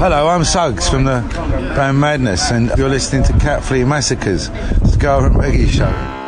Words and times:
Hello, 0.00 0.28
I'm 0.28 0.44
Suggs 0.44 0.88
from 0.88 1.04
the 1.04 1.20
band 1.76 2.00
Madness, 2.00 2.50
and 2.50 2.72
you're 2.78 2.88
listening 2.88 3.22
to 3.24 3.34
Cat 3.34 3.62
Flea 3.62 3.84
Massacres, 3.84 4.46
Ska 4.94 5.18
and 5.18 5.36
Reggae 5.36 5.68
Show. 5.68 6.19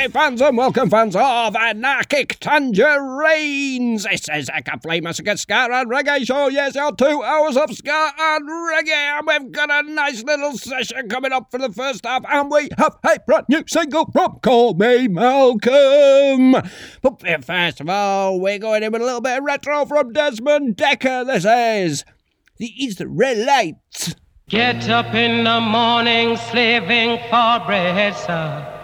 Reggae 0.00 0.12
fans 0.12 0.40
and 0.40 0.56
welcome 0.56 0.88
fans 0.88 1.14
of 1.14 1.54
Anarchic 1.56 2.38
Tangerines. 2.40 4.04
This 4.04 4.28
is 4.32 4.50
a 4.54 4.62
complete 4.62 5.02
massacre 5.02 5.36
ska 5.36 5.68
and 5.70 5.90
reggae 5.90 6.24
show. 6.26 6.48
Yes, 6.48 6.74
our 6.76 6.94
two 6.94 7.22
hours 7.22 7.56
of 7.56 7.70
ska 7.74 8.12
and 8.18 8.48
reggae, 8.48 9.18
and 9.18 9.26
we've 9.26 9.52
got 9.52 9.70
a 9.70 9.90
nice 9.90 10.22
little 10.22 10.56
session 10.56 11.08
coming 11.08 11.32
up 11.32 11.50
for 11.50 11.58
the 11.58 11.70
first 11.70 12.06
half, 12.06 12.24
and 12.30 12.50
we 12.50 12.70
have 12.78 12.96
a 13.04 13.18
brand 13.26 13.44
new 13.50 13.62
single 13.66 14.10
from 14.10 14.38
Call 14.40 14.74
Me 14.74 15.06
Malcolm. 15.06 16.52
But 17.02 17.44
first 17.44 17.80
of 17.80 17.90
all, 17.90 18.40
we're 18.40 18.58
going 18.58 18.82
in 18.82 18.92
with 18.92 19.02
a 19.02 19.04
little 19.04 19.20
bit 19.20 19.38
of 19.38 19.44
retro 19.44 19.84
from 19.84 20.12
Desmond 20.12 20.76
Dekker. 20.76 21.26
This 21.26 21.44
is 21.44 22.04
the 22.56 22.72
Israelites. 22.80 24.14
Get 24.48 24.88
up 24.88 25.14
in 25.14 25.44
the 25.44 25.60
morning, 25.60 26.36
slaving 26.36 27.18
for 27.28 27.62
bread, 27.66 28.16
sir 28.16 28.79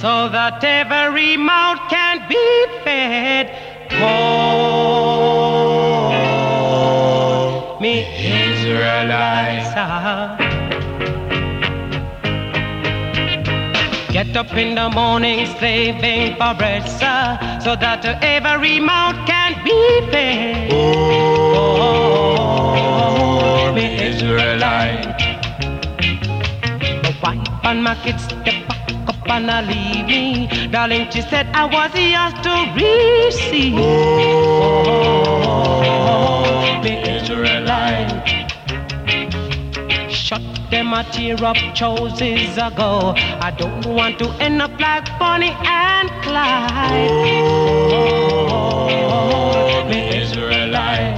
so 0.00 0.28
that 0.28 0.62
every 0.62 1.36
mouth 1.36 1.80
can 1.88 2.28
be 2.28 2.66
fed. 2.84 3.50
Call 3.90 4.96
me 7.80 8.04
Israelites. 8.44 9.56
Get 14.12 14.36
up 14.36 14.52
in 14.54 14.74
the 14.74 14.88
morning, 14.88 15.46
slaving 15.58 16.36
for 16.36 16.54
bread, 16.54 16.88
sir, 16.88 17.38
so 17.62 17.76
that 17.76 18.04
every 18.22 18.80
mouth 18.80 19.26
can 19.26 19.52
be 19.62 20.00
fed. 20.10 20.72
Oh, 21.58 22.12
me 23.74 23.86
Israelite. 24.02 25.18
The 27.02 27.12
wife 27.22 27.48
and 27.64 27.84
my 27.84 27.94
kids 28.02 28.24
step 28.24 28.75
up 29.08 29.28
and 29.28 29.50
I 29.50 29.60
leave 29.62 30.06
me. 30.06 30.68
Darling, 30.68 31.10
she 31.10 31.22
said 31.22 31.46
I 31.54 31.64
was 31.66 31.94
yours 31.94 32.32
to 32.44 32.54
receive. 32.76 33.78
Oh, 36.08 36.80
the 36.82 36.94
Israelite. 37.16 38.12
Shut 40.10 40.42
them 40.70 40.92
a 40.92 41.04
tear 41.12 41.42
up 41.44 41.56
choices 41.74 42.56
ago. 42.58 43.14
I 43.40 43.50
don't 43.56 43.86
want 43.86 44.18
to 44.18 44.28
end 44.40 44.62
up 44.62 44.78
like 44.80 45.06
Bonnie 45.18 45.56
and 45.64 46.10
Clyde. 46.22 47.10
Oh, 48.50 49.86
the 49.88 50.16
Israelite. 50.16 51.15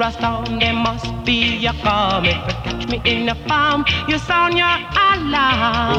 After 0.00 0.16
a 0.16 0.20
storm, 0.20 0.60
there 0.60 0.72
must 0.72 1.24
be 1.24 1.66
a 1.66 1.72
calm. 1.82 2.24
If 2.24 2.36
you 2.36 2.54
catch 2.62 2.88
me 2.88 3.02
in 3.04 3.28
a 3.28 3.34
farm, 3.48 3.84
you 4.06 4.16
sound 4.18 4.56
your 4.56 4.68
alarm. 4.68 5.96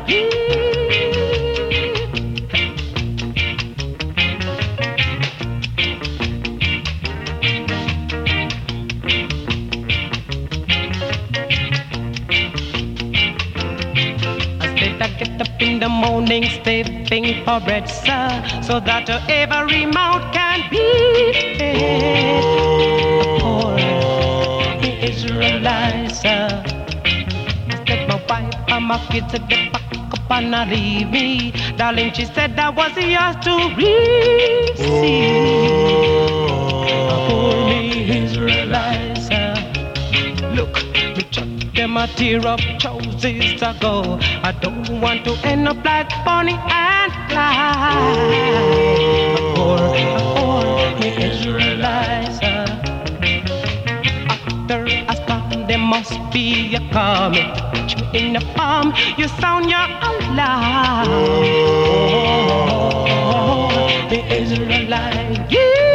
in 15.60 15.80
the 15.80 15.90
morning, 15.90 16.44
stepping 16.45 17.44
for 17.45 17.60
bread, 17.62 17.90
sir, 17.90 18.44
so 18.64 18.80
that 18.80 19.10
every 19.30 19.86
mouth 19.86 20.34
can 20.34 20.70
be 20.70 21.34
fed. 21.58 22.44
Oh, 23.42 23.76
the 24.82 25.06
Israelites, 25.10 26.22
sir. 26.22 26.64
Said 27.88 28.08
my 28.08 28.16
wife 28.30 28.54
and 28.70 28.86
my 28.86 28.98
kids 29.10 29.34
at 29.34 29.50
the 29.50 29.70
back 29.72 30.14
up 30.14 30.32
and 30.32 30.56
I 30.56 30.66
leave 30.70 31.10
me. 31.12 31.52
Darling, 31.78 32.14
she 32.14 32.26
said 32.26 32.60
I 32.60 32.70
was 32.70 32.96
yours 32.98 33.36
to 33.46 33.56
receive. 33.78 34.88
Oh, 37.10 37.67
the 37.70 37.80
Israelites, 38.23 39.02
sir. 39.02 39.07
Them 41.87 41.95
a 41.95 42.05
tear 42.05 42.45
up 42.45 42.59
choices 42.80 43.61
ago. 43.61 44.20
I 44.43 44.52
don't 44.59 44.99
want 44.99 45.23
to 45.23 45.31
end 45.48 45.70
up 45.70 45.77
like 45.86 46.09
Bonnie 46.25 46.52
and 46.52 47.14
Clyde. 47.30 48.33
A 49.39 49.55
poor, 49.55 49.80
a 49.95 50.20
poor 50.36 50.65
Israelites. 51.08 52.39
After 54.27 54.83
a 54.83 55.15
storm, 55.15 55.67
there 55.67 55.77
must 55.77 56.20
be 56.33 56.75
a 56.75 56.81
calm. 56.92 57.36
If 57.36 57.98
you 57.98 58.19
in 58.19 58.33
the 58.33 58.42
palm, 58.54 58.93
you 59.17 59.30
sound 59.39 59.69
your 59.69 59.87
alarm. 60.09 61.08
Oh, 63.31 64.08
the 64.09 64.19
Israelites. 64.42 65.39
Yeah. 65.54 65.86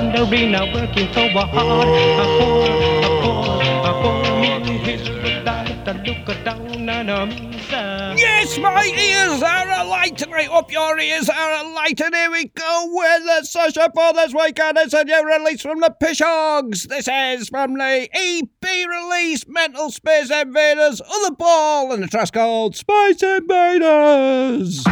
Wondering, 0.00 0.52
working 0.72 1.12
so 1.12 1.28
hard. 1.28 1.52
A 1.52 2.24
poor, 2.40 2.64
a 3.04 3.12
poor, 3.20 3.60
a 3.84 3.92
poor 4.00 4.88
Israelite. 4.88 5.86
I 5.86 5.92
look 5.92 6.26
down 6.42 7.10
on 7.10 7.28
me, 7.28 7.60
sir. 7.68 8.14
Yes, 8.16 8.56
my 8.58 8.86
ears 8.86 9.42
are 9.42 9.68
alight 9.68 10.16
tonight. 10.16 10.48
Up 10.50 10.72
your 10.72 10.98
ears 10.98 11.28
are 11.28 11.66
alight, 11.66 12.00
and 12.00 12.14
here 12.14 12.30
we 12.30 12.46
go 12.46 12.86
with 12.88 13.24
the 13.26 13.44
Sasha 13.44 13.92
for 13.94 14.14
this 14.14 14.32
weekend. 14.32 14.78
It's 14.78 14.94
a 14.94 15.04
new 15.04 15.22
release 15.22 15.60
from 15.60 15.80
the 15.80 15.94
Pishogs. 16.02 16.88
This 16.88 17.06
is 17.06 17.50
from 17.50 17.74
the 17.74 18.08
EP 18.10 18.88
release 18.88 19.46
Mental 19.46 19.90
Space 19.90 20.30
Invaders, 20.30 21.02
Other 21.02 21.34
Ball, 21.34 21.92
and 21.92 22.02
the 22.02 22.08
track's 22.08 22.30
called 22.30 22.74
Space 22.74 23.22
Invaders. 23.22 24.82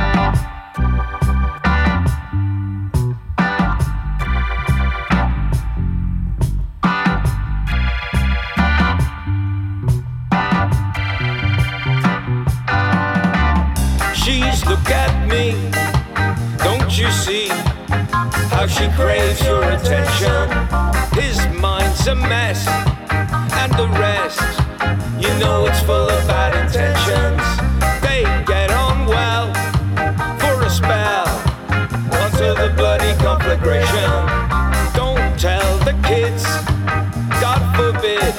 She 18.78 18.89
craves 18.91 19.43
your 19.43 19.62
attention? 19.65 20.47
His 21.19 21.37
mind's 21.61 22.06
a 22.06 22.15
mess, 22.15 22.66
and 23.11 23.72
the 23.75 23.89
rest, 23.99 24.41
you 25.19 25.31
know 25.41 25.66
it's 25.66 25.81
full 25.81 26.09
of 26.09 26.27
bad 26.28 26.55
intentions. 26.55 27.43
They 28.00 28.22
get 28.47 28.71
on 28.71 29.06
well 29.06 29.49
for 30.38 30.62
a 30.62 30.71
spell 30.71 31.27
until 32.22 32.55
the 32.55 32.72
bloody 32.77 33.15
conflagration. 33.19 34.11
Don't 34.94 35.37
tell 35.37 35.78
the 35.78 35.99
kids, 36.06 36.44
God 37.43 37.61
forbid, 37.75 38.32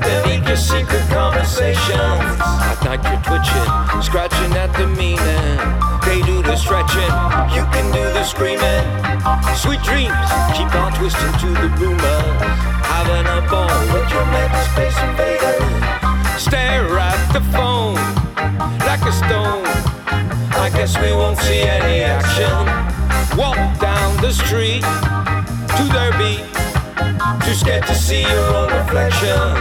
they 0.00 0.16
leak 0.24 0.48
your 0.48 0.56
secret 0.56 1.06
conversations. 1.10 2.40
At 2.70 2.80
night 2.82 3.02
you're 3.04 3.22
twitching, 3.28 4.02
scratching 4.02 4.52
at 4.56 4.72
the 4.72 4.86
meaning. 4.86 5.35
Stretching, 6.88 7.10
you 7.54 7.64
can 7.72 7.90
do 7.92 8.02
the 8.12 8.22
screaming. 8.22 8.84
Sweet 9.56 9.82
dreams, 9.82 10.28
keep 10.54 10.72
on 10.74 10.92
twisting 10.92 11.32
to 11.40 11.48
the 11.60 11.68
boomers. 11.78 12.38
Having 12.86 13.26
a 13.26 13.40
ball 13.50 13.80
with 13.92 14.08
your 14.10 14.24
mental 14.26 14.60
space 14.72 14.96
invader. 15.02 16.38
Stare 16.38 16.98
at 16.98 17.32
the 17.32 17.40
phone 17.52 17.96
like 18.86 19.02
a 19.02 19.12
stone. 19.12 19.66
I 20.54 20.70
guess 20.72 20.96
we 20.98 21.12
won't 21.12 21.38
see 21.38 21.62
any 21.62 22.02
action. 22.02 22.66
Walk 23.36 23.56
down 23.80 24.16
the 24.20 24.32
street 24.32 24.82
to 25.76 25.84
their 25.90 26.12
beat. 26.18 26.44
Too 27.44 27.54
scared 27.54 27.86
to 27.86 27.94
see 27.94 28.22
your 28.22 28.54
own 28.54 28.70
reflection. 28.72 29.54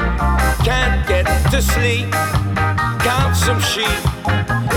Can't 0.64 1.08
get 1.08 1.26
to 1.52 1.62
sleep. 1.62 2.12
Count 3.02 3.36
some 3.36 3.60
sheep 3.60 4.02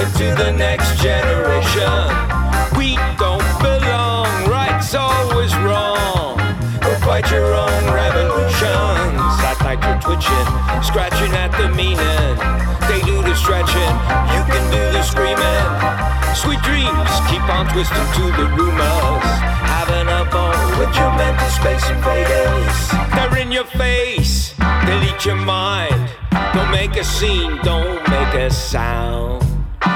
into 0.00 0.34
the 0.34 0.52
next 0.56 1.00
generation. 1.02 2.37
We 2.78 2.94
don't 3.18 3.42
belong, 3.58 4.30
right's 4.48 4.94
always 4.94 5.54
wrong. 5.56 6.38
Quite 7.02 7.24
create 7.24 7.30
your 7.32 7.54
own 7.54 7.84
revolutions. 7.92 9.18
Night 9.68 9.82
you're 9.84 10.00
twitching, 10.00 10.48
scratching 10.82 11.32
at 11.34 11.50
the 11.58 11.68
meaning. 11.68 12.36
They 12.88 13.00
do 13.04 13.20
the 13.20 13.34
stretching, 13.34 13.94
you 14.32 14.42
can 14.48 14.64
do 14.70 14.82
the 14.96 15.02
screaming. 15.02 15.66
Sweet 16.34 16.62
dreams 16.62 17.10
keep 17.28 17.42
on 17.50 17.66
twisting 17.68 18.08
to 18.16 18.24
the 18.38 18.46
rumors. 18.56 19.28
Having 19.74 20.08
a 20.08 20.24
ball 20.30 20.56
with 20.78 20.94
your 20.96 21.12
mental 21.18 21.50
space 21.50 21.84
invaders. 21.90 22.78
They're 23.14 23.38
in 23.38 23.52
your 23.52 23.64
face, 23.64 24.54
delete 24.86 25.24
your 25.26 25.36
mind. 25.36 26.10
Don't 26.54 26.70
make 26.70 26.96
a 26.96 27.04
scene, 27.04 27.58
don't 27.62 28.00
make 28.08 28.34
a 28.34 28.50
sound. 28.50 29.42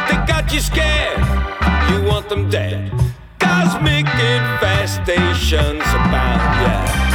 They 0.08 0.18
got 0.26 0.52
you 0.52 0.60
scared, 0.60 1.18
you 1.92 2.02
want 2.04 2.28
them 2.28 2.48
dead. 2.48 2.90
Cosmic 3.38 4.06
infestations 4.06 5.82
about, 5.82 6.40
yeah. 6.62 7.11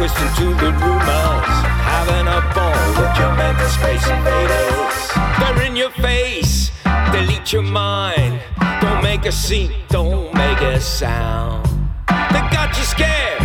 Twisting 0.00 0.32
to 0.34 0.46
the 0.54 0.72
rumors. 0.80 1.56
Having 1.92 2.26
a 2.26 2.40
ball 2.54 2.88
with 2.96 3.14
your 3.18 3.36
mental 3.36 3.68
space 3.68 4.06
invaders. 4.08 4.96
They're 5.38 5.60
in 5.66 5.76
your 5.76 5.90
face, 5.90 6.70
delete 7.12 7.52
your 7.52 7.60
mind. 7.60 8.40
Don't 8.80 9.02
make 9.02 9.26
a 9.26 9.32
scene, 9.32 9.74
don't 9.90 10.32
make 10.32 10.62
a 10.62 10.80
sound. 10.80 11.66
They 12.32 12.40
got 12.56 12.74
you 12.78 12.84
scared, 12.84 13.42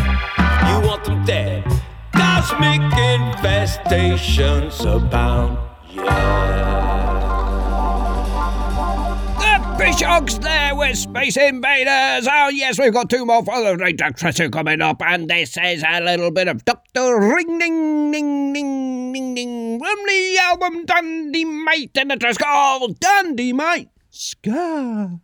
you 0.70 0.80
want 0.88 1.04
them 1.04 1.26
dead. 1.26 1.66
Cosmic 2.14 2.80
infestations 3.12 4.86
abound, 4.86 5.58
yeah. 5.92 6.75
Pishogs 9.96 10.42
there 10.42 10.76
with 10.76 10.98
Space 10.98 11.38
Invaders. 11.38 12.28
Oh, 12.30 12.50
yes, 12.50 12.78
we've 12.78 12.92
got 12.92 13.10
two 13.10 13.26
more 13.26 13.46
for 13.46 13.62
the 13.62 14.14
Treasure 14.18 14.50
coming 14.50 14.82
up, 14.82 15.02
and 15.02 15.30
this 15.30 15.56
is 15.56 15.86
a 15.88 16.02
little 16.02 16.32
bit 16.32 16.50
of 16.50 16.66
Dr. 16.66 17.18
Ring 17.18 17.58
Ding 17.58 18.12
Ding 18.12 18.52
Ding 18.52 19.14
Ding 19.14 19.36
Ding 19.36 19.80
from 19.80 19.98
the 20.06 20.38
album 20.42 20.86
Dandimite, 20.86 21.98
and 21.98 22.12
it's 22.12 22.38
called 22.38 23.00
Dandimite 23.00 23.88
Ska. 24.10 25.22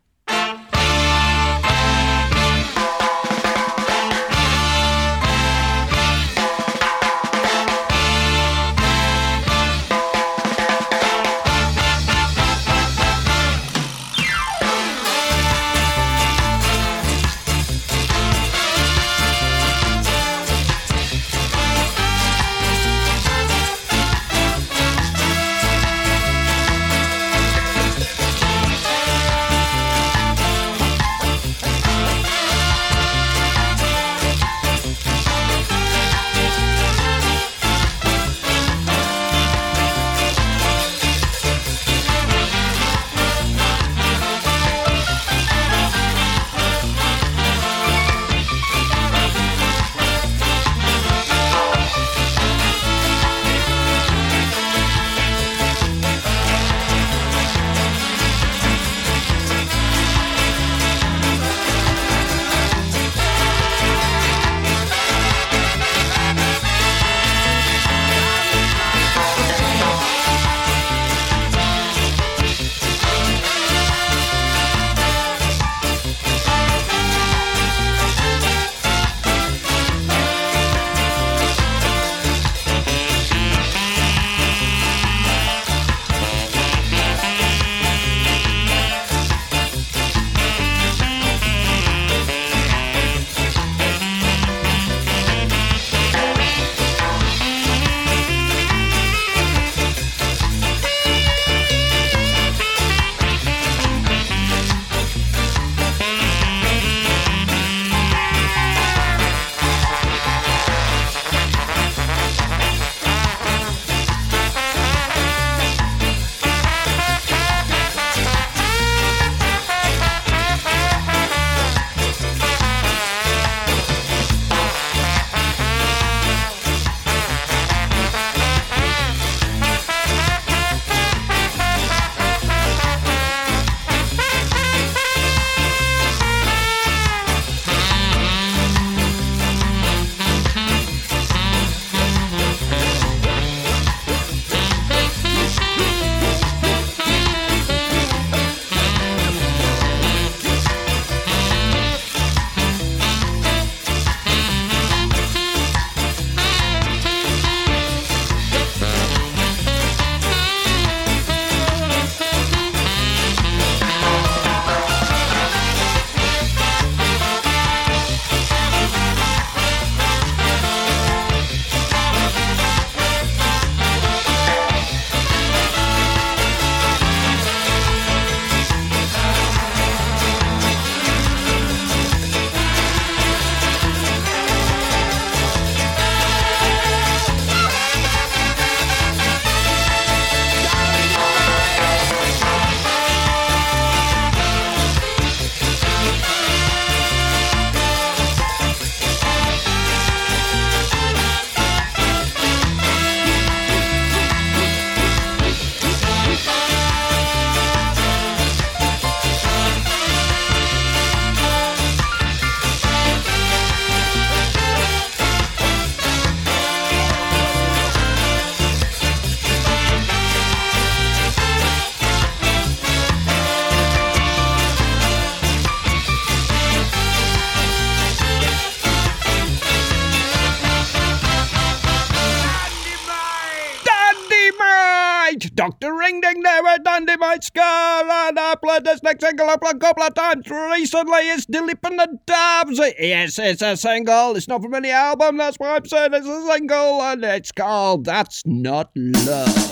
played 238.62 238.84
this 238.84 239.04
next 239.04 239.24
single 239.26 239.50
I've 239.50 239.60
played 239.60 239.76
a 239.76 239.80
couple 239.80 240.04
of 240.04 240.14
times 240.14 240.50
recently. 240.50 241.30
It's 241.30 241.46
Dilip 241.46 241.82
the 241.82 242.20
Dabs. 242.26 242.80
Yes, 243.00 243.40
it's 243.40 243.62
a 243.62 243.76
single. 243.76 244.36
It's 244.36 244.48
not 244.48 244.62
from 244.62 244.74
any 244.76 244.92
album. 244.92 245.38
That's 245.38 245.58
why 245.58 245.76
I'm 245.76 245.86
saying 245.86 246.14
it's 246.14 246.28
a 246.28 246.48
single, 246.48 247.02
and 247.02 247.24
it's 247.24 247.52
called 247.52 248.06
That's 248.06 248.44
Not 248.46 248.92
Love. 248.96 249.72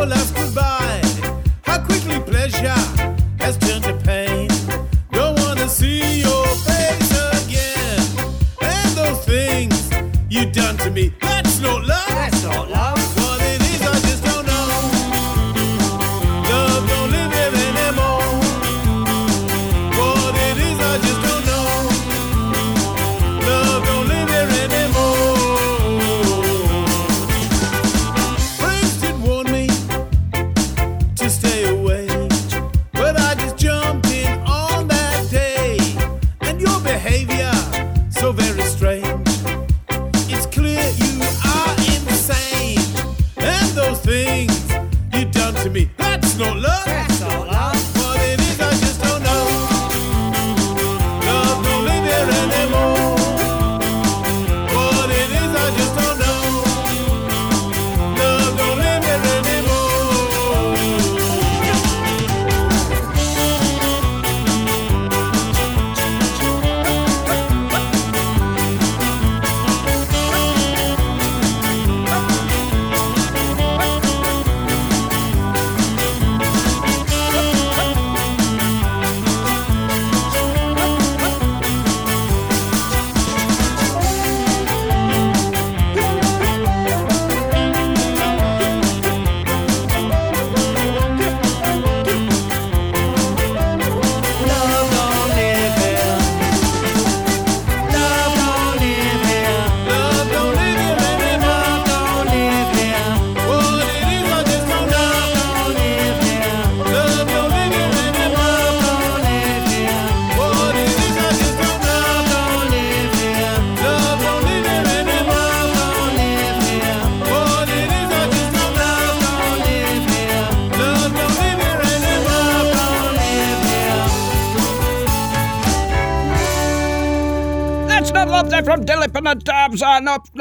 full 0.00 0.12
of 0.12 0.39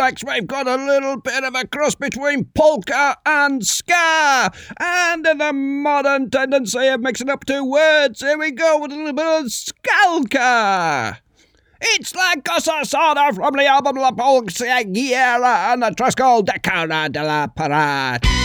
tracks, 0.10 0.24
we've 0.24 0.48
got 0.48 0.68
a 0.68 0.76
little 0.76 1.18
bit 1.18 1.44
of 1.44 1.54
a 1.56 1.68
cross 1.68 1.96
between 1.96 2.46
polka 2.56 3.18
and 3.26 3.66
ska, 3.66 4.52
and 4.80 5.26
the 5.26 5.52
modern 5.54 6.30
tendency 6.30 6.88
of 6.88 7.02
mixing 7.02 7.30
up 7.30 7.46
two 7.46 7.64
words. 7.64 8.22
Here 8.22 8.38
we 8.38 8.52
go 8.52 8.80
with 8.80 8.92
a 8.92 8.96
little 8.96 9.14
bit 9.14 9.26
of 9.26 9.46
skalka. 9.46 11.18
It's 11.82 12.16
La 12.16 12.34
Cosa 12.44 12.84
Soda 12.84 13.32
from 13.34 13.56
the 13.56 13.66
album 13.66 13.98
La 13.98 14.12
Polka 14.12 14.84
Guerra 14.92 15.72
and 15.72 15.84
the 15.84 15.92
track 15.92 16.16
called 16.16 16.48
Decana 16.48 17.12
de 17.12 17.24
la 17.24 17.48
Parade. 17.48 18.39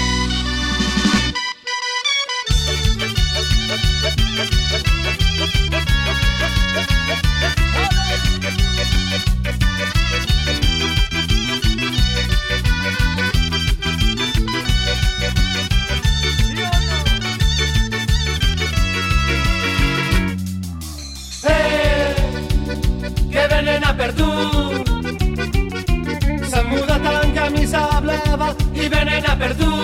cava 28.25 28.54
i 28.75 28.88
venen 28.88 29.31
a 29.31 29.38
per 29.38 29.54
tu. 29.61 29.75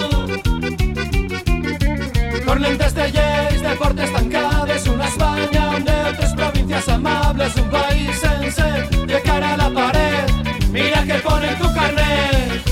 De 3.01 3.07
lleis, 3.13 3.63
de 3.63 3.71
portes 3.79 4.11
tancades, 4.13 4.87
una 4.89 5.07
Espanya 5.07 5.63
amb 5.77 5.87
neutres, 5.89 6.35
províncies 6.35 6.89
amables, 6.89 7.57
un 7.57 7.71
país 7.71 8.21
sencer 8.21 9.07
de 9.07 9.23
cara 9.23 9.55
a 9.55 9.57
la 9.57 9.71
paret. 9.71 10.35
Mira 10.73 11.03
que 11.07 11.23
ponen 11.25 11.57
tu 11.63 11.73
carnet. 11.73 12.71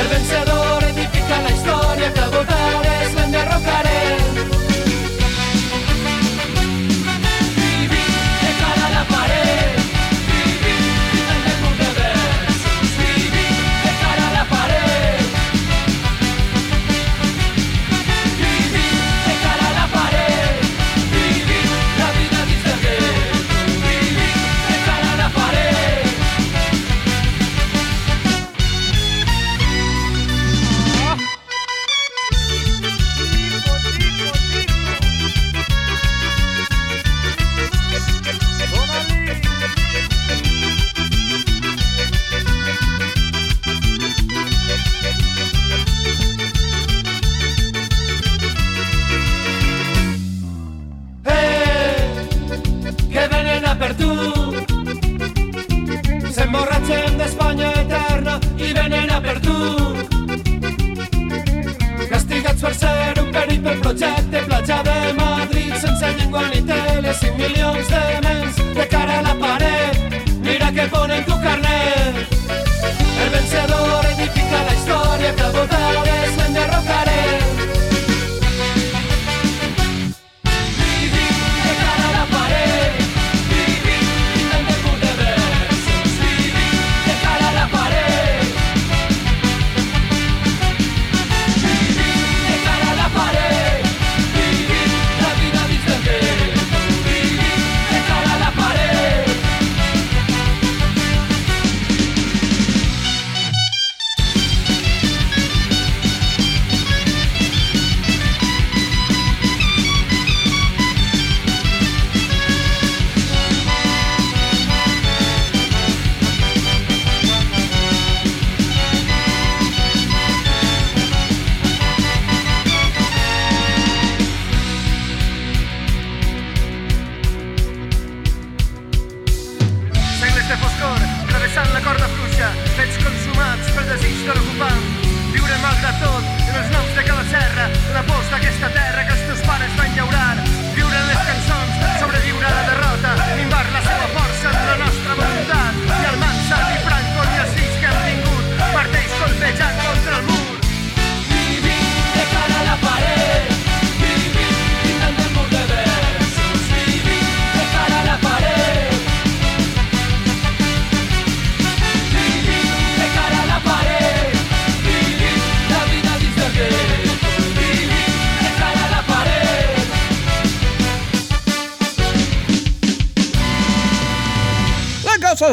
El 0.00 0.08
vencedor 0.14 0.90
edifica 0.94 1.42
la 1.42 1.54
història 1.58 2.12
que 2.14 2.28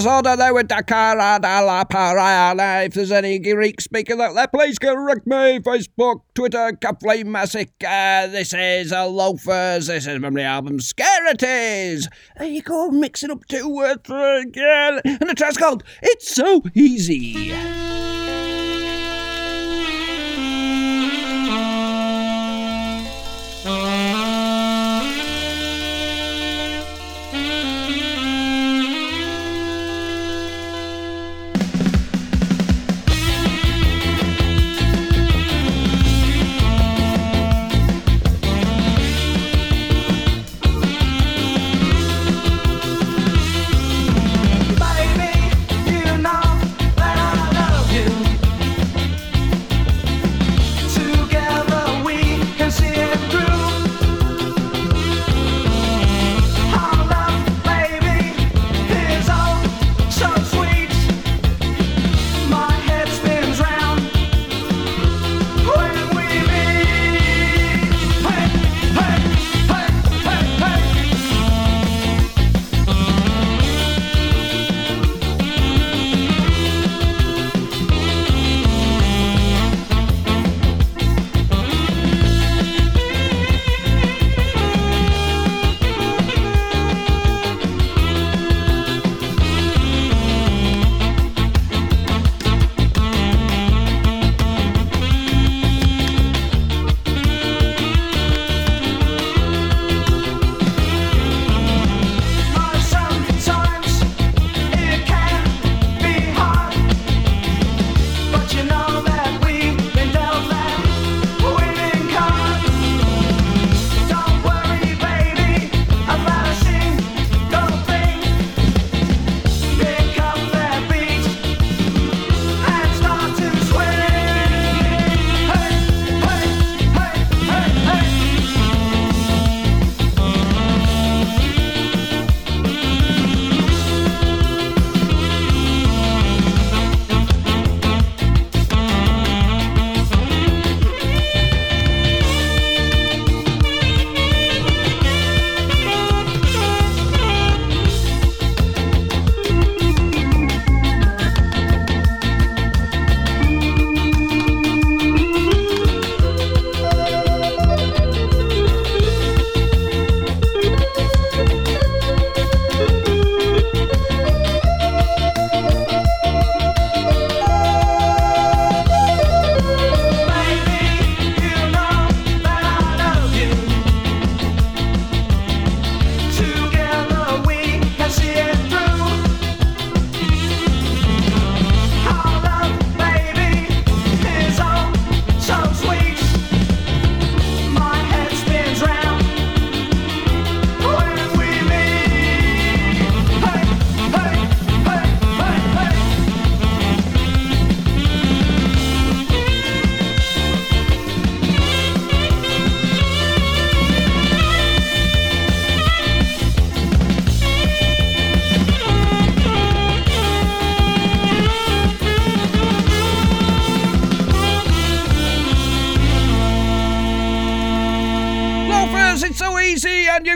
Dakar 0.04 1.20
and 1.20 1.44
La 1.44 1.84
Parana. 1.84 2.86
If 2.86 2.94
there's 2.96 3.12
any 3.12 3.38
Greek 3.38 3.80
speaking 3.82 4.20
out 4.20 4.34
there, 4.34 4.48
please 4.48 4.80
correct 4.80 5.28
me. 5.28 5.60
Facebook, 5.60 6.22
Twitter, 6.34 6.72
Cuffley 6.82 7.24
Massacre. 7.24 7.72
Uh, 7.86 8.28
this 8.28 8.54
is 8.54 8.92
a 8.92 9.06
Loafers. 9.06 9.88
This 9.88 10.08
is 10.08 10.20
from 10.20 10.34
the 10.34 10.44
album 10.44 10.80
Scarities. 10.80 12.08
There 12.38 12.48
you 12.48 12.62
go, 12.62 12.90
mixing 12.90 13.32
up 13.32 13.46
two 13.48 13.70
words 13.70 14.10
again. 14.10 15.02
And 15.06 15.30
the 15.30 15.36
track's 15.36 15.58
called 15.58 15.84
It's 16.02 16.34
So 16.34 16.64
Easy. 16.74 17.52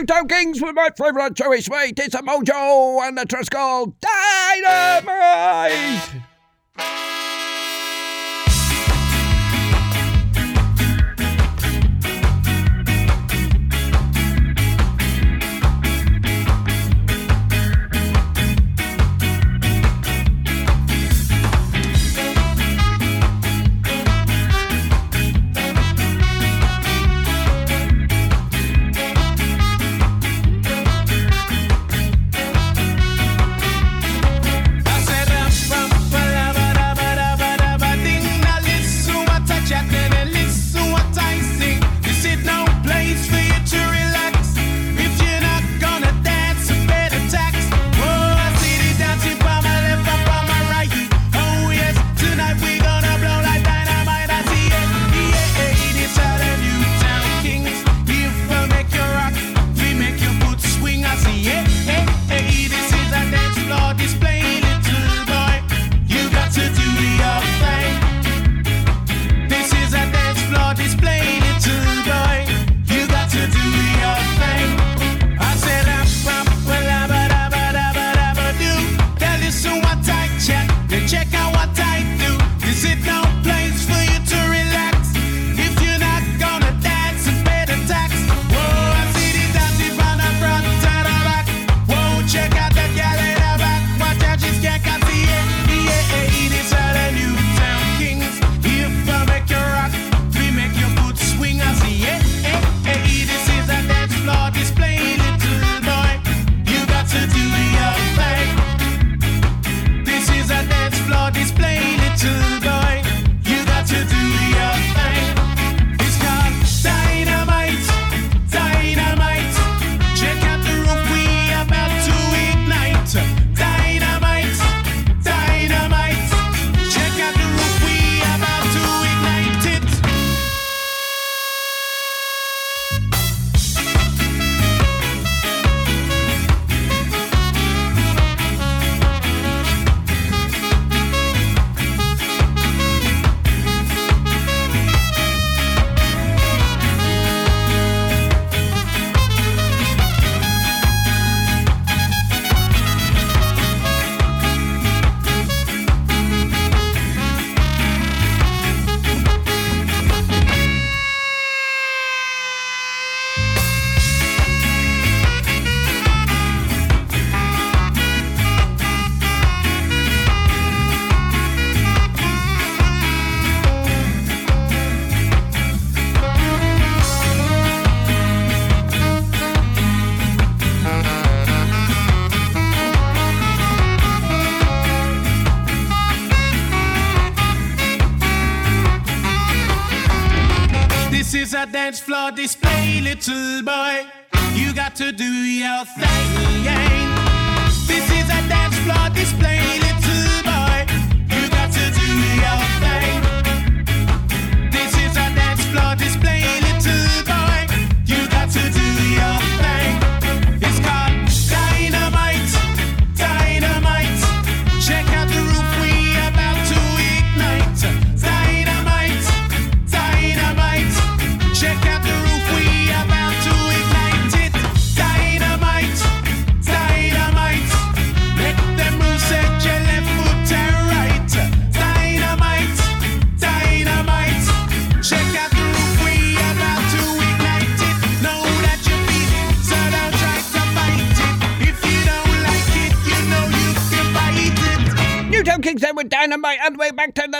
Two 0.04 0.26
kings 0.28 0.60
with 0.60 0.74
my 0.74 0.90
favourite 0.96 1.34
Joey 1.34 1.60
Sweet. 1.60 1.98
It's 1.98 2.14
a 2.14 2.18
mojo, 2.18 3.06
and 3.06 3.16
the 3.16 3.24
track's 3.24 3.48
called 3.48 3.94
Dynamite. 4.00 5.15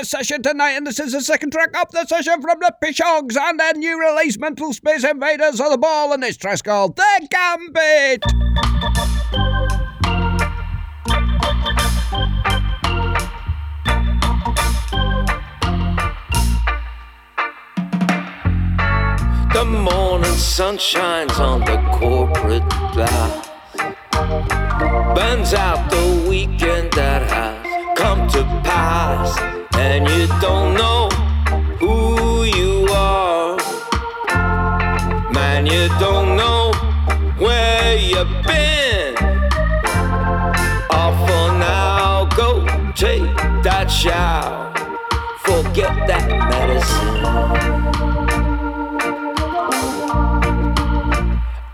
session 0.06 0.42
tonight, 0.42 0.72
and 0.72 0.86
this 0.86 1.00
is 1.00 1.12
the 1.12 1.20
second 1.20 1.52
track 1.52 1.76
of 1.76 1.90
the 1.90 2.06
session 2.06 2.40
from 2.40 2.58
the 2.60 2.72
Pishogs 2.82 3.36
and 3.36 3.58
their 3.58 3.74
new 3.74 4.00
release, 4.00 4.38
Mental 4.38 4.72
Space 4.72 5.04
Invaders 5.04 5.60
of 5.60 5.70
the 5.70 5.78
Ball, 5.78 6.12
and 6.12 6.22
this 6.22 6.36
track's 6.36 6.62
called 6.62 6.96
The 6.96 7.28
Gambit. 7.30 8.22
The 19.52 19.64
morning 19.64 20.30
sun 20.32 20.78
shines 20.78 21.38
on 21.40 21.60
the 21.60 21.78
corporate 21.94 22.68
glass, 22.92 23.48
burns 25.16 25.54
out 25.54 25.90
the 25.90 26.26
weekend 26.28 26.75
medicine. 46.24 47.24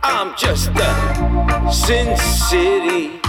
I'm 0.02 0.34
just 0.36 0.70
a 0.70 1.70
Sin 1.72 2.16
City 2.16 3.20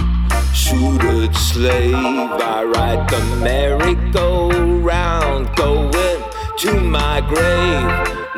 suited 0.52 1.34
slave. 1.34 1.94
I 1.94 2.64
ride 2.64 3.08
the 3.08 3.20
merry-go-round 3.42 5.54
going 5.56 6.22
to 6.58 6.80
my 6.80 7.20
grave 7.20 7.88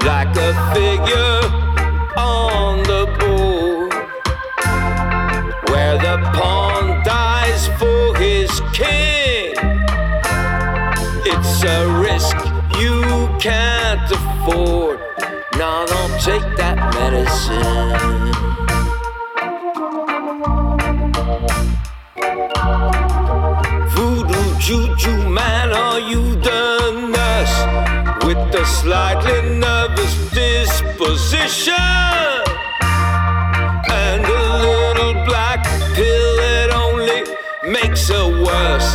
like 0.05 0.37
a 0.37 0.53
figure 0.75 1.56
take 16.27 16.57
that 16.57 16.77
medicine. 16.99 17.95
Voodoo, 23.95 24.59
juju, 24.59 25.15
man, 25.29 25.71
are 25.71 26.01
you 26.01 26.35
the 26.49 26.65
nurse 27.15 27.57
with 28.25 28.43
the 28.51 28.65
slightly 28.65 29.39
nervous 29.61 30.15
disposition 30.33 31.75
and 33.89 34.25
a 34.27 34.45
little 34.67 35.15
black 35.27 35.62
pill 35.95 36.31
that 36.43 36.71
only 36.75 37.23
makes 37.71 38.11
it 38.11 38.29
worse? 38.49 38.91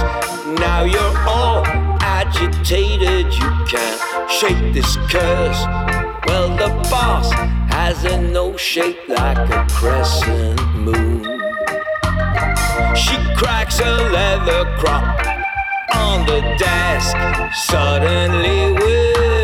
Now 0.60 0.84
you're 0.84 1.18
all 1.30 1.64
agitated, 2.02 3.34
you 3.34 3.50
can't 3.72 4.30
shake 4.30 4.74
this 4.74 4.98
curse 5.10 5.81
the 6.62 6.70
boss 6.92 7.32
has 7.74 8.04
a 8.06 8.22
nose 8.22 8.62
shaped 8.62 9.10
like 9.10 9.50
a 9.50 9.66
crescent 9.72 10.62
moon. 10.76 11.24
She 12.96 13.18
cracks 13.36 13.80
a 13.80 13.92
leather 14.16 14.66
crop 14.78 15.04
on 15.96 16.24
the 16.28 16.42
desk, 16.60 17.18
suddenly 17.66 18.74
with. 18.74 19.41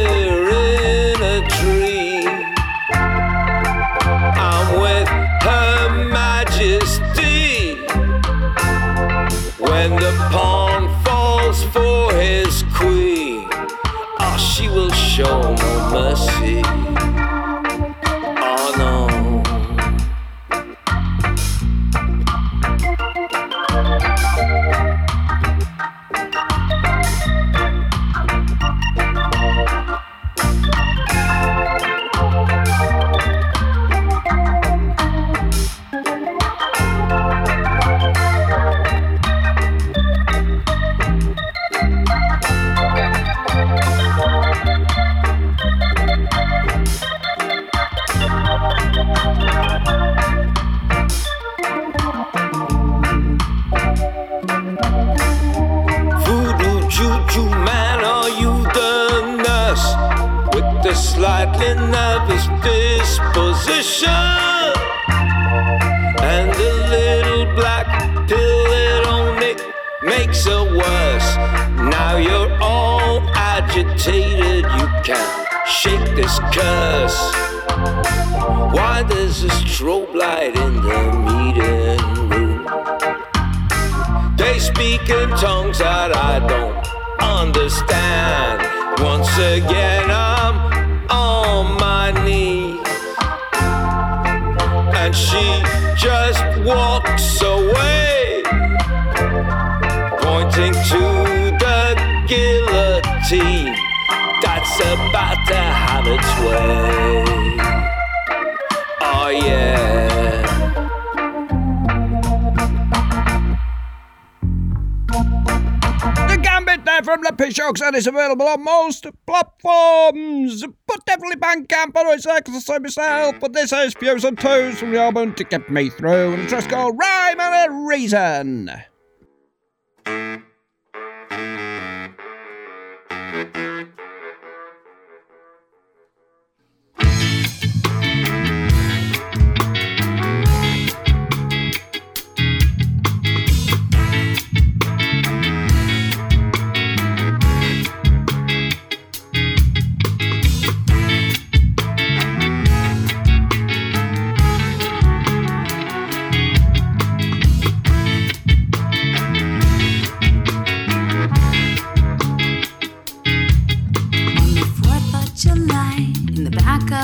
And 117.67 117.95
is 117.97 118.07
available 118.07 118.47
on 118.47 118.63
most 118.63 119.07
platforms, 119.25 120.63
but 120.87 121.05
definitely 121.05 121.35
Bandcamp 121.35 121.91
and 121.95 122.09
it's 122.11 122.25
there 122.25 122.37
because 122.37 122.63
say 122.63 122.79
myself. 122.79 123.35
But 123.41 123.51
this 123.51 123.73
is 123.73 123.93
Views 123.95 124.23
and 124.23 124.39
Twos 124.39 124.79
from 124.79 124.91
the 124.91 125.01
album 125.01 125.33
to 125.35 125.43
get 125.43 125.69
me 125.69 125.89
through, 125.89 126.33
and 126.33 126.47
just 126.47 126.69
called 126.69 126.97
Rhyme 126.97 127.41
and 127.41 127.69
a 127.69 127.75
Reason. 127.85 128.71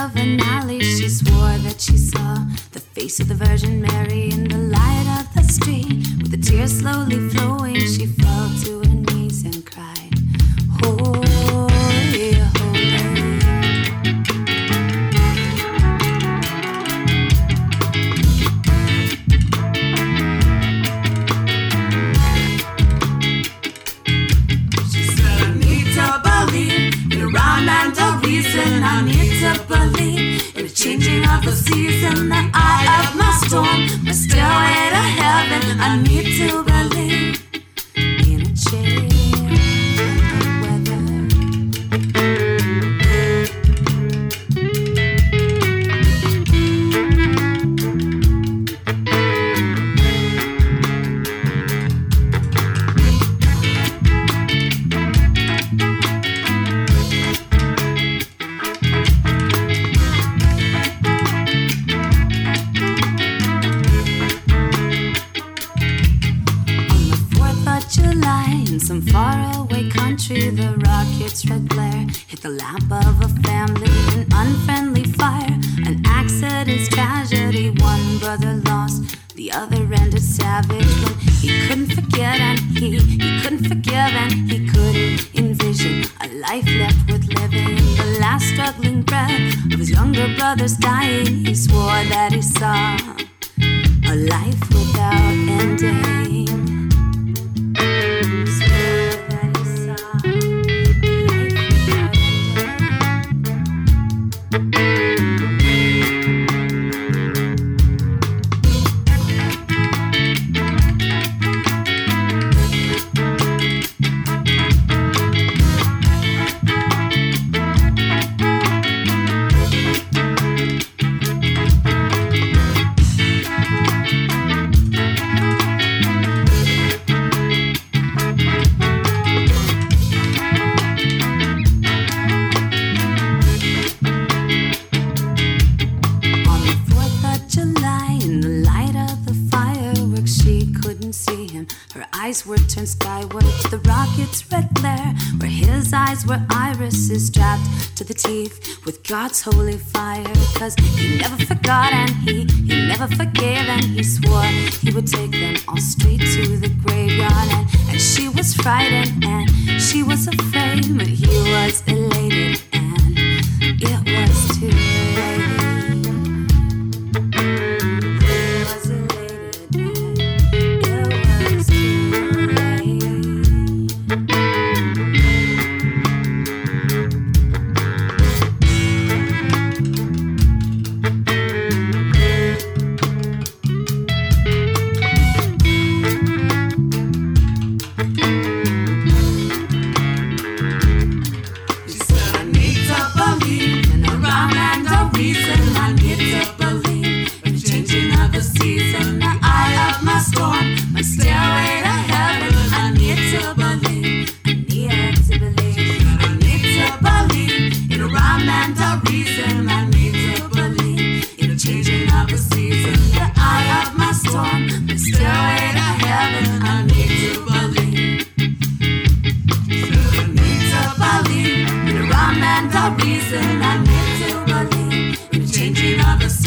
of 0.03 0.15
an 0.17 0.37
alley, 0.41 0.81
she 0.81 1.07
swore 1.07 1.57
that 1.59 1.79
she 1.79 1.97
saw 1.97 2.35
the 2.73 2.79
face 2.79 3.21
of 3.21 3.29
the 3.29 3.35
Virgin 3.35 3.81
Mary 3.81 4.29
in 4.31 4.43
the 4.49 4.57
light 4.57 5.19
of 5.19 5.33
the 5.33 5.43
street, 5.49 5.87
with 6.21 6.31
the 6.31 6.37
tears 6.37 6.79
slowly 6.79 7.29
flowing. 7.29 7.52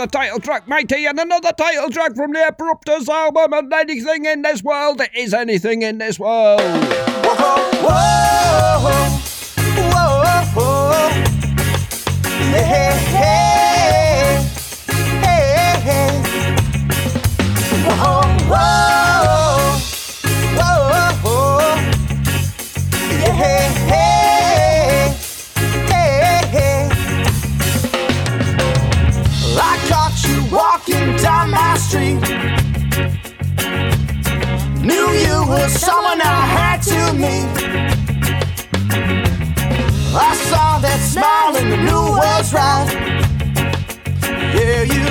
the 0.00 0.06
title 0.06 0.40
track, 0.40 0.66
mighty, 0.66 1.04
and 1.04 1.18
another 1.18 1.52
title 1.52 1.90
track 1.90 2.14
from 2.16 2.32
the 2.32 2.38
Abrupters 2.38 3.06
album. 3.08 3.52
And 3.52 3.72
anything 3.72 4.24
in 4.24 4.40
this 4.42 4.62
world 4.62 5.02
is 5.14 5.34
anything 5.34 5.82
in 5.82 5.98
this 5.98 6.18
world. 6.18 6.60
Whoa, 6.60 7.34
whoa, 7.34 7.88
whoa. 7.88 8.19
someone 35.90 36.20
I 36.20 36.40
had 36.58 36.78
to 36.92 37.00
meet. 37.22 37.50
I 40.28 40.30
saw 40.48 40.78
that 40.86 41.00
smile 41.12 41.52
and 41.60 41.68
the 41.74 41.80
new 41.90 42.04
world's 42.18 42.50
right. 42.54 42.88
Yeah, 44.58 44.82
you, 44.94 45.04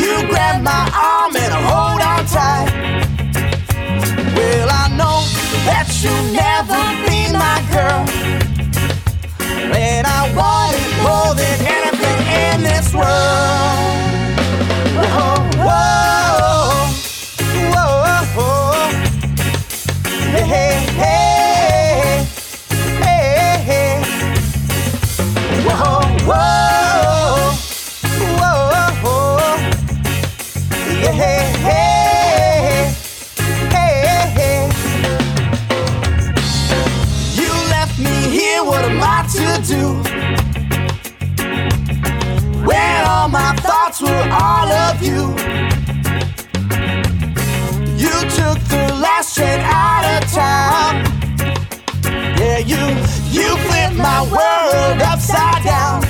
you 0.00 0.12
grabbed 0.28 0.62
my 0.62 0.84
arm 0.92 1.32
and 1.42 1.50
I 1.58 1.60
hold 1.72 2.00
on 2.12 2.22
tight. 2.36 2.68
Well, 4.36 4.68
I 4.82 4.86
know 5.00 5.18
that 5.68 5.86
you'll 6.02 6.28
never 6.44 6.80
be 7.06 7.20
my 7.44 7.58
girl. 7.74 8.02
And 9.72 10.06
I 10.18 10.20
want 10.38 10.72
it 10.82 10.92
more 11.06 11.32
than 11.40 11.56
anything 11.76 12.18
in 12.44 12.56
this 12.68 12.92
world. 12.92 13.85
all 43.26 43.32
my 43.32 43.52
thoughts 43.56 44.00
were 44.00 44.28
all 44.30 44.68
of 44.70 45.02
you. 45.02 45.22
You 47.96 48.14
took 48.38 48.58
the 48.74 48.86
last 49.02 49.34
train 49.34 49.60
out 49.62 50.04
of 50.14 50.30
town. 50.30 50.92
Yeah, 52.38 52.58
you 52.58 52.82
you 53.36 53.48
flipped 53.66 53.96
my 53.96 54.20
world 54.36 55.02
upside 55.02 55.62
down. 55.64 56.02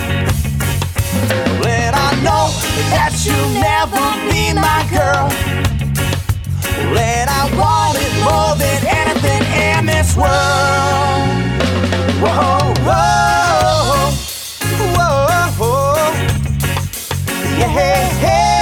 When 1.62 1.90
I 1.94 2.10
know 2.26 2.46
that 2.92 3.12
you'll 3.24 3.54
never 3.70 4.04
be 4.28 4.52
my 4.66 4.80
girl. 4.96 5.26
When 6.94 7.28
I 7.28 7.42
want 7.60 7.96
it 8.06 8.14
more 8.28 8.52
than 8.62 8.80
anything 9.00 9.42
in 9.68 9.86
this 9.86 10.14
world. 10.16 11.26
Whoa, 12.20 12.74
whoa. 12.84 13.35
hey, 17.76 18.08
hey. 18.20 18.55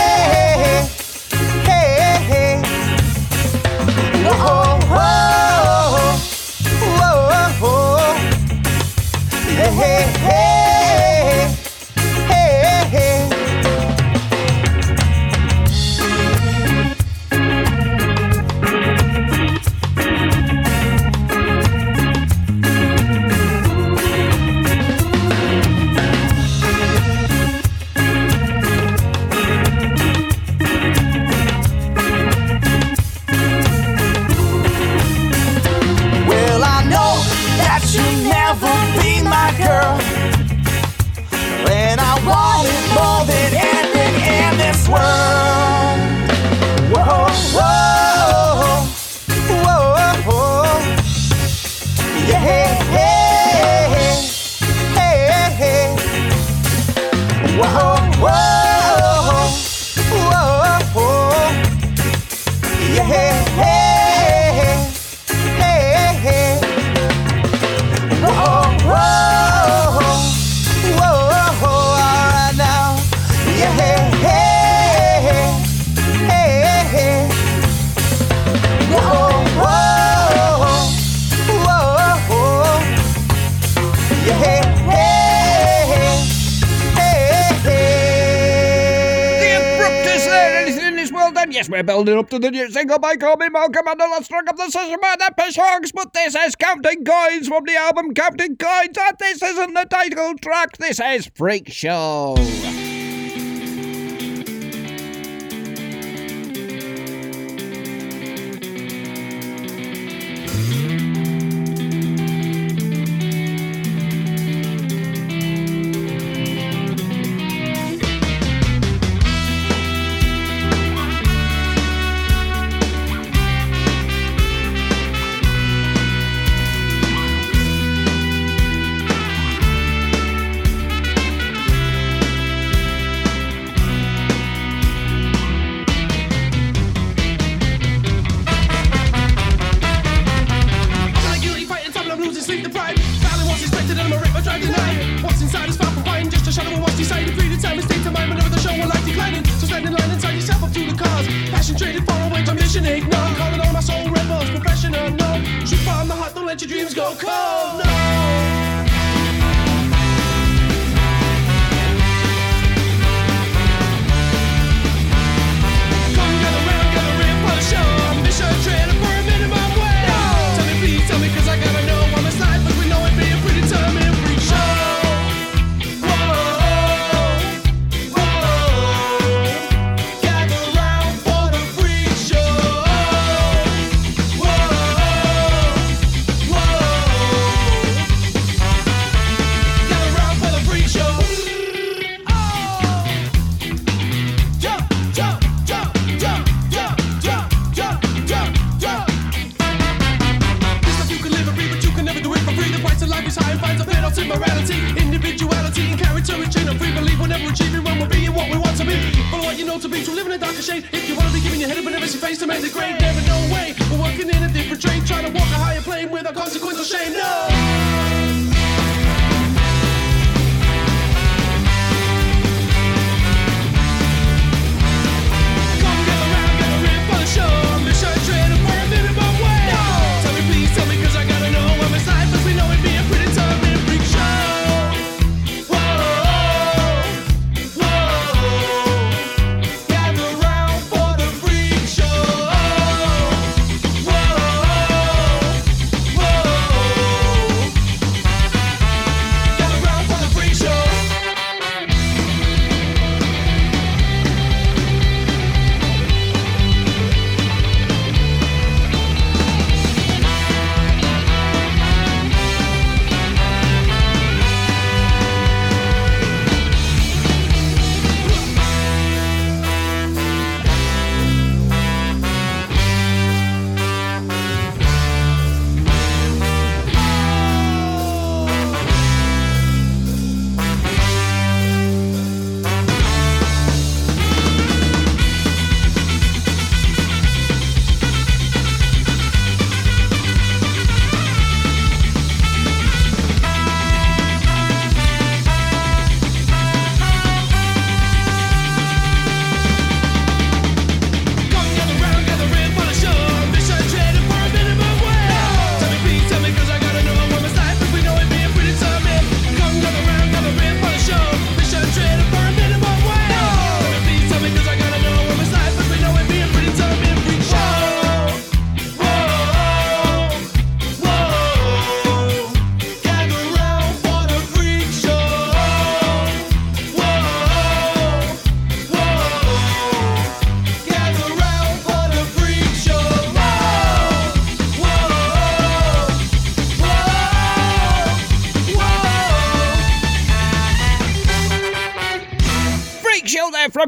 building 91.85 92.19
up 92.19 92.31
to 92.31 92.39
the 92.39 92.51
new 92.51 92.71
single 92.71 92.99
by 92.99 93.17
Colby 93.17 93.49
Malcolm 93.51 93.87
and 93.87 94.01
the 94.01 94.05
last 94.05 94.29
track 94.29 94.51
of 94.51 94.57
the 94.57 94.71
session 94.71 94.99
by 95.01 95.17
the 95.19 95.53
Hogs, 95.57 95.93
but 95.93 96.13
this 96.13 96.35
is 96.35 96.57
Counting 96.57 97.05
Coins 97.05 97.49
from 97.49 97.65
the 97.65 97.77
album 97.77 98.15
Counting 98.15 98.57
Coins, 98.57 98.97
and 98.99 99.19
this 99.19 99.43
isn't 99.43 99.75
the 99.75 99.85
title 99.85 100.35
track, 100.39 100.77
this 100.79 101.01
is 101.01 101.31
Freak 101.35 101.71
Show. 101.71 102.37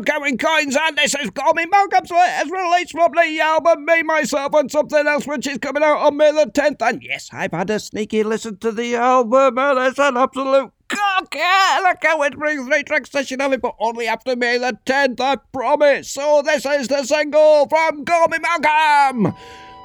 From 0.05 0.37
Coins, 0.37 0.77
and 0.79 0.99
this 0.99 1.15
is 1.15 1.31
Me 1.55 1.67
Malcolm's 1.67 2.11
latest 2.11 2.51
release 2.51 2.91
from 2.91 3.13
the 3.13 3.41
album 3.41 3.85
Me, 3.85 4.03
Myself, 4.03 4.53
and 4.55 4.71
Something 4.71 5.07
Else, 5.07 5.27
which 5.27 5.47
is 5.47 5.59
coming 5.59 5.83
out 5.83 5.99
on 5.99 6.17
May 6.17 6.33
the 6.33 6.51
10th. 6.51 6.83
And 6.87 7.03
yes, 7.03 7.31
I've 7.33 7.53
had 7.53 7.71
a 7.71 7.81
sneaky 7.81 8.23
listen 8.23 8.59
to 8.59 8.73
the 8.73 8.97
album, 8.97 9.59
and 9.59 9.79
it's 9.79 9.99
an 9.99 10.17
absolute 10.17 10.71
cock. 10.89 11.35
Yeah, 11.35 11.81
look 11.83 11.99
how 12.03 12.23
it 12.23 12.37
brings 12.37 12.67
three 12.67 12.83
track 12.83 13.07
session 13.07 13.41
of 13.41 13.53
it, 13.53 13.63
but 13.63 13.75
only 13.79 14.07
after 14.07 14.37
May 14.37 14.59
the 14.59 14.79
10th, 14.85 15.21
I 15.21 15.37
promise. 15.53 16.11
So 16.11 16.43
this 16.45 16.67
is 16.67 16.89
the 16.89 17.05
single 17.05 17.67
from 17.69 18.05
Me 18.31 18.39
Malcolm. 18.39 19.35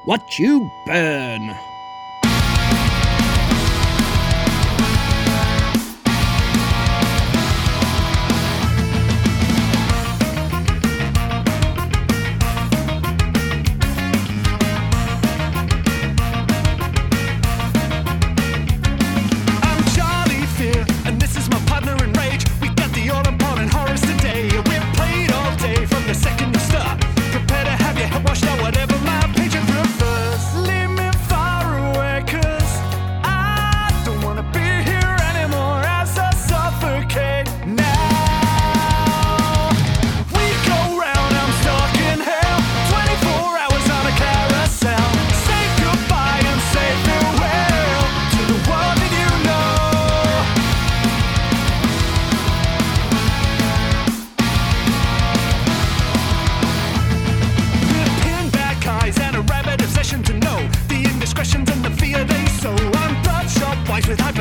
What 0.04 0.38
You 0.38 0.70
Burn. 0.86 1.71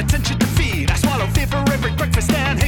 Hypertension 0.02 0.40
to 0.40 0.46
feed. 0.48 0.90
I 0.90 0.96
swallow 0.96 1.28
fear 1.28 1.48
for 1.48 1.64
every 1.72 1.92
breakfast 1.92 2.32
and 2.32 2.61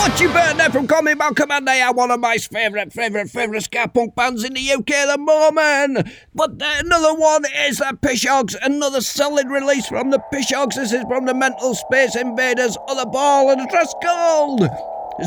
What 0.00 0.18
you 0.18 0.32
burn 0.32 0.56
there 0.56 0.70
from 0.70 0.86
Me 1.04 1.12
Malcolm 1.12 1.50
and 1.50 1.68
they 1.68 1.82
are 1.82 1.92
one 1.92 2.10
of 2.10 2.20
my 2.20 2.38
favourite, 2.38 2.90
favourite, 2.90 3.28
favourite 3.28 3.62
ska 3.64 3.86
punk 3.86 4.14
bands 4.14 4.44
in 4.44 4.54
the 4.54 4.72
UK 4.72 4.90
at 4.92 5.08
the 5.08 5.18
moment. 5.18 6.08
But 6.34 6.52
another 6.58 7.14
one 7.14 7.44
is 7.66 7.76
the 7.76 7.98
Pishogs, 8.00 8.56
another 8.62 9.02
solid 9.02 9.50
release 9.50 9.88
from 9.88 10.08
the 10.08 10.18
Pishogs. 10.32 10.76
This 10.76 10.94
is 10.94 11.02
from 11.02 11.26
the 11.26 11.34
Mental 11.34 11.74
Space 11.74 12.16
Invaders, 12.16 12.78
Other 12.88 13.04
Ball, 13.04 13.50
and 13.50 13.60
it's 13.60 13.94
called 14.02 14.66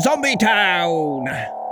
Zombie 0.00 0.36
Town. 0.36 1.63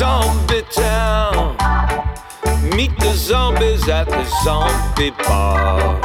Zombie 0.00 0.62
Town. 0.70 1.58
Meet 2.74 2.98
the 3.00 3.12
zombies 3.12 3.86
at 3.86 4.08
the 4.08 4.24
zombie 4.42 5.10
bar. 5.10 6.00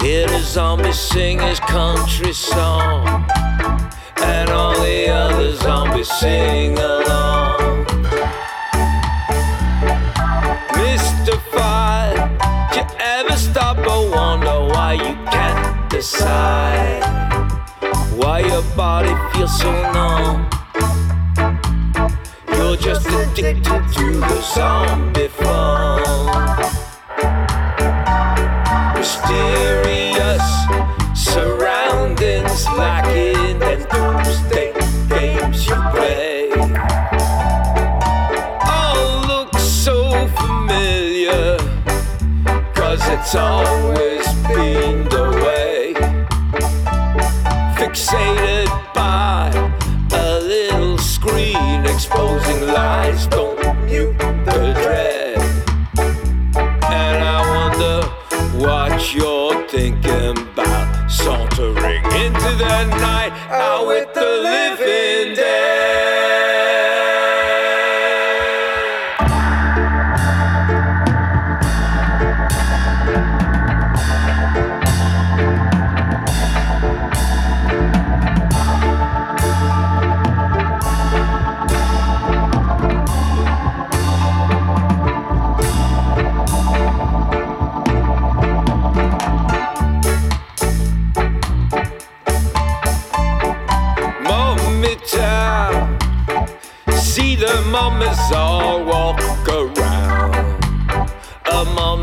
Hear 0.00 0.26
the 0.26 0.40
zombie 0.40 0.90
sing 0.90 1.38
his 1.38 1.60
country 1.60 2.32
song. 2.32 3.24
And 4.16 4.50
all 4.50 4.74
the 4.74 5.08
other 5.08 5.54
zombies 5.54 6.10
sing 6.10 6.76
along. 6.76 7.84
Mystified, 10.74 12.18
you 12.74 12.82
ever 12.98 13.36
stop 13.36 13.78
and 13.78 14.10
wonder 14.10 14.58
why 14.74 14.94
you 14.94 15.14
can't 15.30 15.88
decide? 15.88 17.04
Why 18.16 18.40
your 18.40 18.64
body 18.74 19.14
feels 19.32 19.56
so 19.56 19.70
numb? 19.92 20.61
Just 22.80 23.06
addicted 23.06 23.62
to 23.64 24.20
the 24.20 24.40
zombie 24.54 25.28
form. 25.28 26.00
Mysterious 28.96 30.42
surroundings 31.14 32.66
lacking 32.70 33.62
and 33.62 33.86
doomsday 33.88 34.72
games 35.08 35.66
you 35.66 35.76
play. 35.92 36.50
All 38.66 39.20
looks 39.28 39.62
so 39.62 40.26
familiar, 40.28 41.58
cause 42.74 43.06
it's 43.08 43.34
always 43.34 44.26
been 44.48 45.04
the 45.08 45.30
way. 45.44 45.94
Fixated. 47.76 48.51
Exposing 53.12 53.56
don't 53.62 53.84
mute 53.84 54.18
the 54.18 54.72
dread. 54.82 55.38
And 56.90 57.24
I 57.24 57.38
wonder 57.54 58.08
what 58.64 59.14
you're 59.14 59.66
thinking 59.68 60.38
about 60.52 61.10
sauntering 61.10 62.04
into 62.22 62.50
the 62.64 62.84
night 63.00 63.32
out 63.50 63.86
with 63.86 64.12
the 64.14 64.20
living 64.20 65.36
dead. 65.36 65.61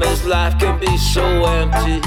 A 0.02 0.28
life 0.28 0.58
can 0.60 0.80
be 0.80 0.97
so 0.97 1.24
empty. 1.45 2.02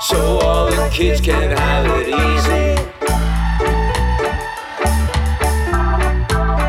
So 0.00 0.38
all 0.40 0.66
the 0.66 0.88
kids 0.92 1.20
can 1.20 1.56
have 1.56 1.86
it 1.98 2.08
easy. 2.08 2.74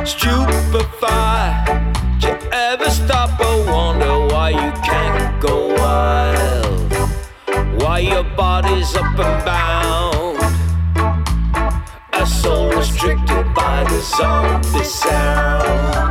Stupefied. 0.06 1.94
Do 2.20 2.28
you 2.28 2.38
ever 2.52 2.90
stop 2.90 3.40
and 3.40 3.66
wonder 3.70 4.28
why 4.34 4.50
you 4.52 4.72
can't 4.84 5.42
go 5.42 5.74
wild? 5.76 6.94
Why 7.82 8.00
your 8.00 8.24
body's 8.24 8.96
up 8.96 9.18
and 9.18 9.46
bound? 9.46 10.38
A 12.14 12.26
soul 12.26 12.70
restricted 12.70 13.54
by 13.56 13.84
the 13.86 14.00
zombie 14.00 14.84
sound. 14.84 16.03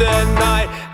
The 0.00 0.24
night 0.40 0.89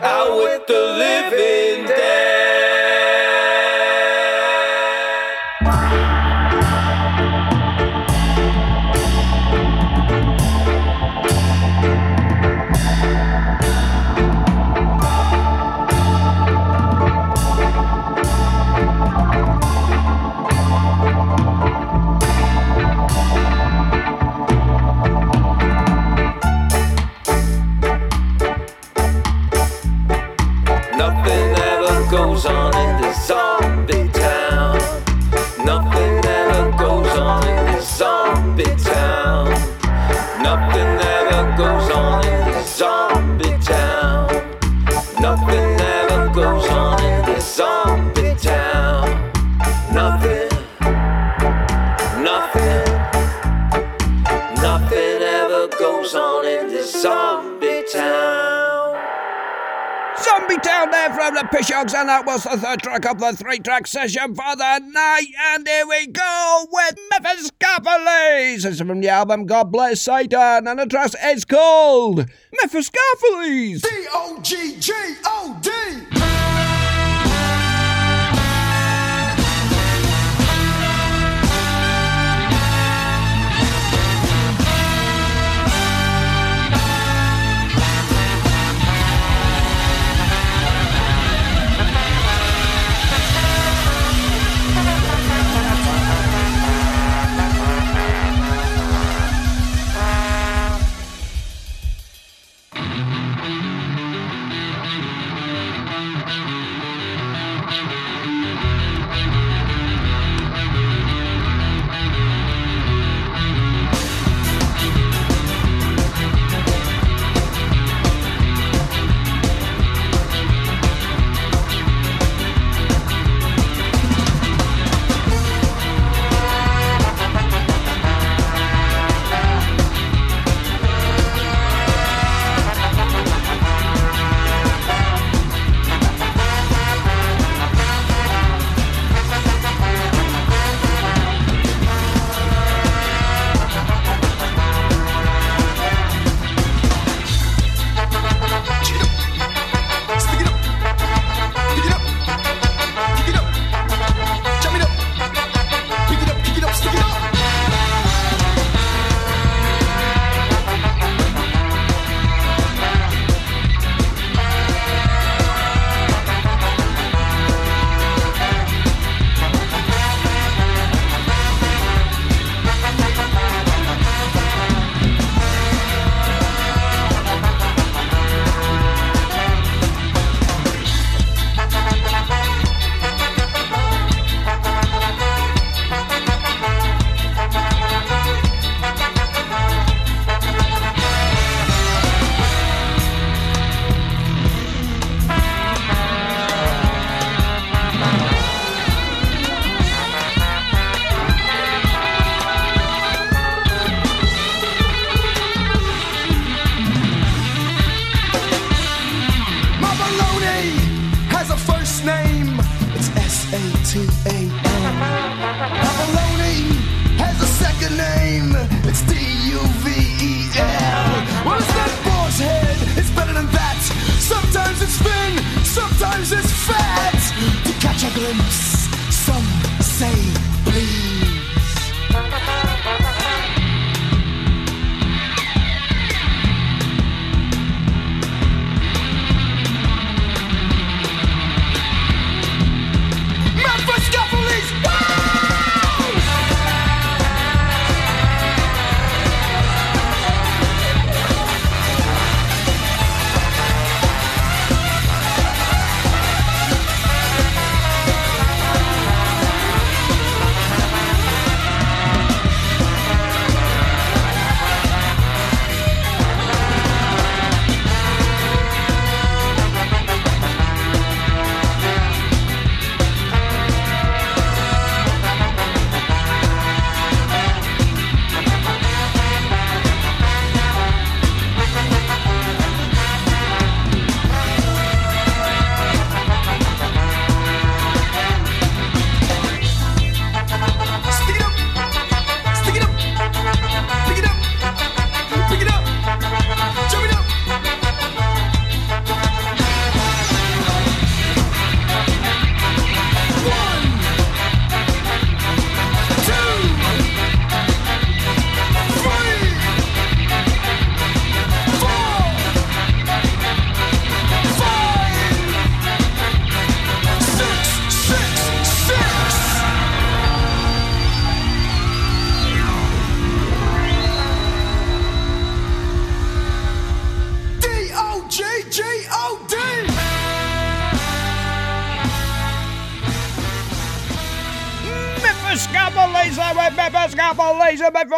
the 62.51 62.59
third 62.59 62.83
track 62.83 63.07
of 63.07 63.19
the 63.19 63.33
three 63.33 63.59
track 63.59 63.87
session 63.87 64.35
for 64.35 64.57
the 64.57 64.79
night. 64.79 65.27
And 65.49 65.67
here 65.67 65.87
we 65.87 66.07
go 66.07 66.67
with 66.71 66.99
Mephistopheles. 67.11 68.63
This 68.63 68.65
is 68.65 68.79
from 68.79 69.01
the 69.01 69.09
album 69.09 69.47
God 69.47 69.73
Bless 69.73 70.03
Satan, 70.03 70.69
and 70.69 70.79
the 70.79 70.87
track 70.87 71.13
is 71.25 71.45
called 71.45 72.27
Mephistopheles. 72.63 73.83
D 73.83 73.89
O 74.13 74.39
G 74.43 74.77
G 74.79 74.93
O 75.25 75.59
D. 75.61 76.76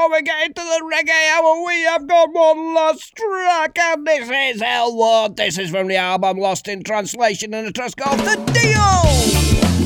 before 0.09 0.18
we 0.18 0.22
get 0.22 0.46
into 0.46 0.62
the 0.62 0.90
reggae 0.90 1.36
hour, 1.36 1.66
we 1.66 1.82
have 1.82 2.06
got 2.06 2.32
one 2.32 2.74
last 2.74 3.14
track, 3.14 3.78
and 3.78 4.06
this 4.06 4.30
is 4.56 4.62
Elwood. 4.62 5.36
This 5.36 5.59
is 5.59 5.70
from 5.70 5.88
the 5.88 5.96
album 5.96 6.38
Lost 6.38 6.68
in 6.68 6.82
Translation, 6.82 7.52
and 7.52 7.66
the 7.66 7.72
track's 7.72 7.94
called 7.94 8.20
The 8.20 8.36
Deal. 8.52 9.78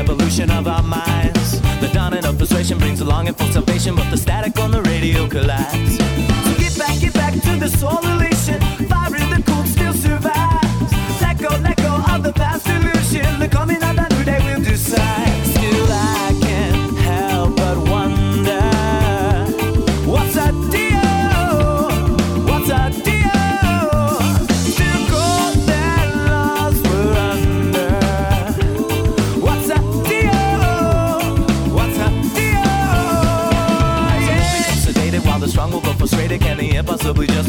Evolution 0.00 0.50
of 0.50 0.66
our 0.66 0.82
minds. 0.82 1.60
The 1.80 1.90
dawning 1.92 2.24
of 2.24 2.38
frustration 2.38 2.78
brings 2.78 3.02
a 3.02 3.04
for 3.34 3.44
salvation, 3.52 3.94
but 3.94 4.10
the 4.10 4.16
static 4.16 4.58
on 4.58 4.70
the 4.70 4.82
radio 4.82 5.28
collides. 5.28 5.98
So 5.98 6.52
get 6.58 6.78
back, 6.78 7.00
get 7.00 7.12
back 7.12 7.34
to 7.34 7.56
the 7.60 7.68
soul. 7.68 8.00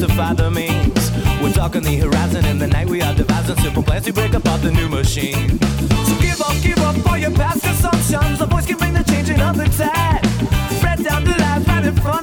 Impossibly 0.01 0.11
justify 0.11 0.33
the 0.33 0.51
means? 0.51 1.11
We're 1.41 1.53
talking 1.53 1.83
the 1.83 1.97
horizon 1.97 2.45
in 2.45 2.59
the 2.59 2.67
night. 2.67 2.87
We 2.89 3.01
are 3.01 3.13
devising 3.13 3.57
simple 3.57 3.83
plans 3.83 4.05
to 4.05 4.13
break 4.13 4.33
apart 4.33 4.61
the 4.61 4.71
new 4.71 4.89
machine. 4.89 5.59
So 6.05 6.15
give 6.21 6.41
up, 6.41 6.55
give 6.61 6.77
up 6.79 7.07
all 7.07 7.17
your 7.17 7.31
past 7.31 7.65
assumptions. 7.65 8.39
The 8.39 8.45
voice 8.45 8.65
can 8.65 8.77
bring 8.77 8.93
the 8.93 9.03
changing 9.03 9.39
of 9.41 9.57
the 9.57 9.65
tide. 9.65 10.25
Spread 10.77 11.03
down 11.03 11.23
the 11.23 11.37
lines 11.37 11.67
right 11.67 11.85
in 11.85 11.95
front 11.97 12.20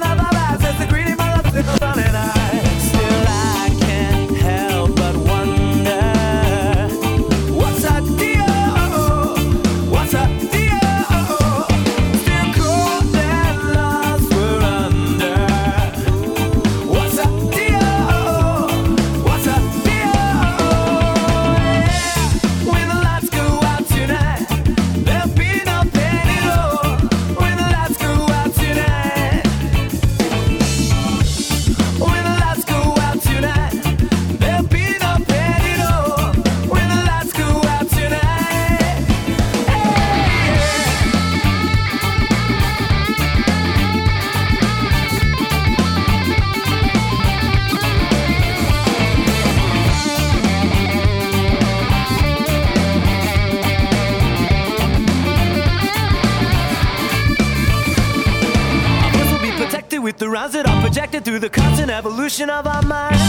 through 61.29 61.37
the 61.37 61.49
constant 61.49 61.91
evolution 61.91 62.49
of 62.49 62.65
our 62.65 62.81
minds. 62.81 63.21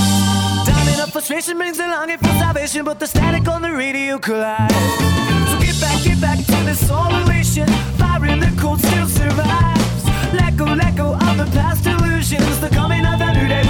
Downing 0.67 1.01
up 1.01 1.11
frustration 1.11 1.59
brings 1.59 1.79
a 1.79 1.87
longing 1.87 2.17
for 2.17 2.33
salvation, 2.45 2.83
but 2.83 2.99
the 2.99 3.07
static 3.07 3.47
on 3.47 3.61
the 3.61 3.71
radio 3.71 4.19
collides. 4.19 4.75
So 5.51 5.61
get 5.61 5.79
back, 5.79 6.03
get 6.03 6.19
back 6.19 6.39
to 6.39 6.59
the 6.65 6.75
soul 6.75 7.15
elation. 7.15 7.69
Fire 7.99 8.25
in 8.25 8.41
the 8.41 8.53
cold 8.59 8.81
still 8.81 9.07
survives. 9.07 10.05
Let 10.33 10.57
go, 10.57 10.65
let 10.65 10.97
go 10.97 11.13
of 11.13 11.37
the 11.37 11.49
past 11.53 11.85
illusions. 11.87 12.59
The 12.61 12.71
coming 12.71 13.05
of 13.05 13.21
a 13.21 13.35
new 13.35 13.47
day 13.47 13.70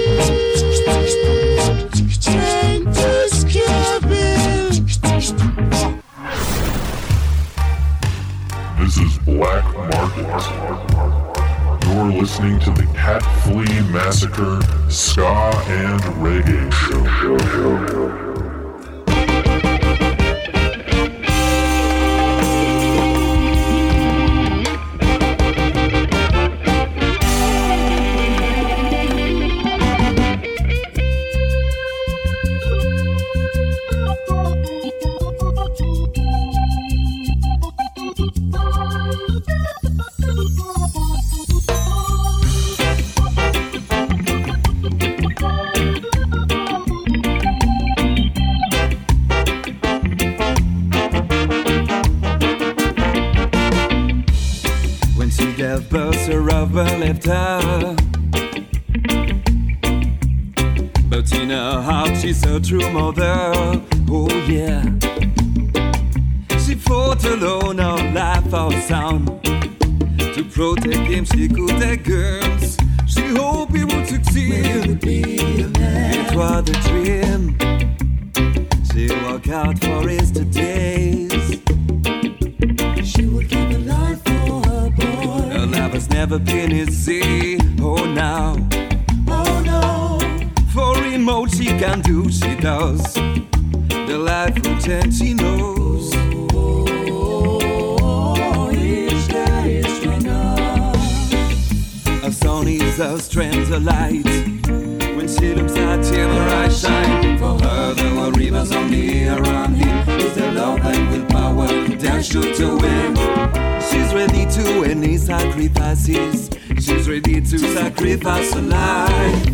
She's 114.11 114.27
ready 114.27 114.45
to 114.45 114.83
any 114.83 115.15
sacrifices. 115.15 116.49
She's 116.75 117.07
ready 117.07 117.39
to 117.39 117.57
sacrifice 117.57 118.53
her 118.53 118.61
life. 118.61 119.47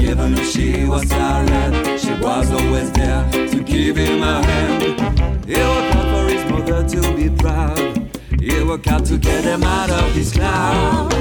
Even 0.00 0.34
if 0.38 0.48
she 0.48 0.84
was 0.84 1.08
tired, 1.08 1.98
she 1.98 2.12
was 2.22 2.52
always 2.52 2.92
there 2.92 3.28
to 3.32 3.60
give 3.64 3.96
him 3.96 4.22
a 4.22 4.46
hand. 4.46 5.44
He 5.44 5.56
worked 5.56 5.96
out 5.96 6.06
for 6.14 6.32
his 6.32 6.50
mother 6.52 6.88
to 6.88 7.16
be 7.16 7.36
proud. 7.36 8.20
He 8.40 8.62
worked 8.62 8.86
out 8.86 9.06
to 9.06 9.18
get 9.18 9.42
him 9.42 9.64
out 9.64 9.90
of 9.90 10.14
this 10.14 10.34
cloud. 10.34 11.12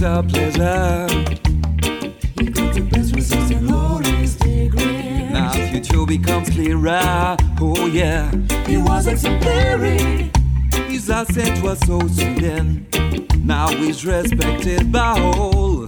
Is 0.00 0.06
a 0.06 0.22
pleasure. 0.22 1.06
He 2.38 2.46
got 2.46 2.74
the 2.74 2.88
best 2.90 3.14
results 3.14 3.50
in 3.50 3.72
all 3.72 3.98
his 3.98 4.36
degree. 4.36 5.28
Now 5.30 5.52
future 5.52 6.06
becomes 6.06 6.50
clearer. 6.50 7.36
Oh 7.60 7.86
yeah, 7.86 8.30
he 8.66 8.78
was 8.78 9.06
exemplary. 9.06 10.30
His 10.88 11.10
accent 11.10 11.62
was 11.62 11.78
so 11.80 12.00
soothing. 12.08 12.86
Now 13.44 13.68
he's 13.68 14.06
respected 14.06 14.90
by 14.92 15.18
all. 15.20 15.86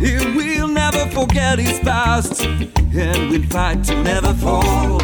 He 0.00 0.16
will 0.36 0.68
never 0.68 1.06
forget 1.10 1.58
his 1.58 1.78
past, 1.80 2.44
and 2.44 3.30
will 3.30 3.46
fight 3.50 3.84
to 3.84 4.02
never 4.02 4.34
fall. 4.34 5.00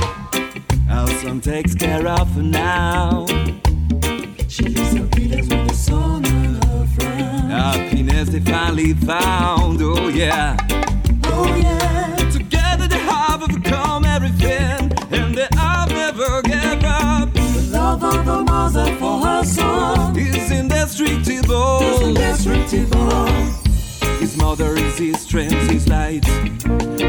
Alson 0.88 1.40
takes 1.40 1.74
care 1.74 2.06
of 2.06 2.28
her 2.34 2.42
now. 2.42 3.26
Happiness 7.70 8.30
they 8.30 8.40
finally 8.40 8.94
found, 8.94 9.80
oh 9.80 10.08
yeah. 10.08 10.56
Oh 11.26 11.54
yeah. 11.54 12.16
Together 12.32 12.88
they 12.88 12.98
have 12.98 13.44
overcome 13.44 14.04
everything, 14.04 14.90
and 15.12 15.36
they 15.36 15.46
have 15.54 15.88
never 15.88 16.42
gave 16.42 16.82
up. 16.82 17.32
The 17.32 17.68
love 17.70 18.02
of 18.02 18.26
the 18.26 18.42
mother 18.42 18.92
for 18.96 19.20
her 19.20 19.44
son 19.44 20.18
is 20.18 20.50
indestructible. 20.50 21.78
Is 21.82 22.00
indestructible. 22.08 23.26
His 24.18 24.36
mother 24.36 24.74
is 24.76 24.98
his 24.98 25.20
strength, 25.20 25.70
his 25.70 25.86
light. 25.86 26.26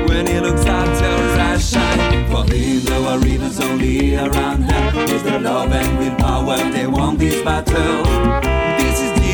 When 0.09 0.27
he 0.27 0.39
looks 0.39 0.63
at 0.67 1.01
her, 1.01 1.39
eyes 1.39 1.67
shine. 1.71 2.29
For 2.29 2.43
him, 2.53 2.81
there 2.81 3.01
were 3.01 3.17
rivers 3.17 3.59
only 3.59 4.15
around 4.15 4.67
them. 4.67 4.95
Is 5.09 5.23
the 5.23 5.39
love 5.39 5.71
and 5.71 5.97
willpower 5.97 6.71
they 6.71 6.85
won 6.85 7.17
this 7.17 7.41
battle. 7.41 8.40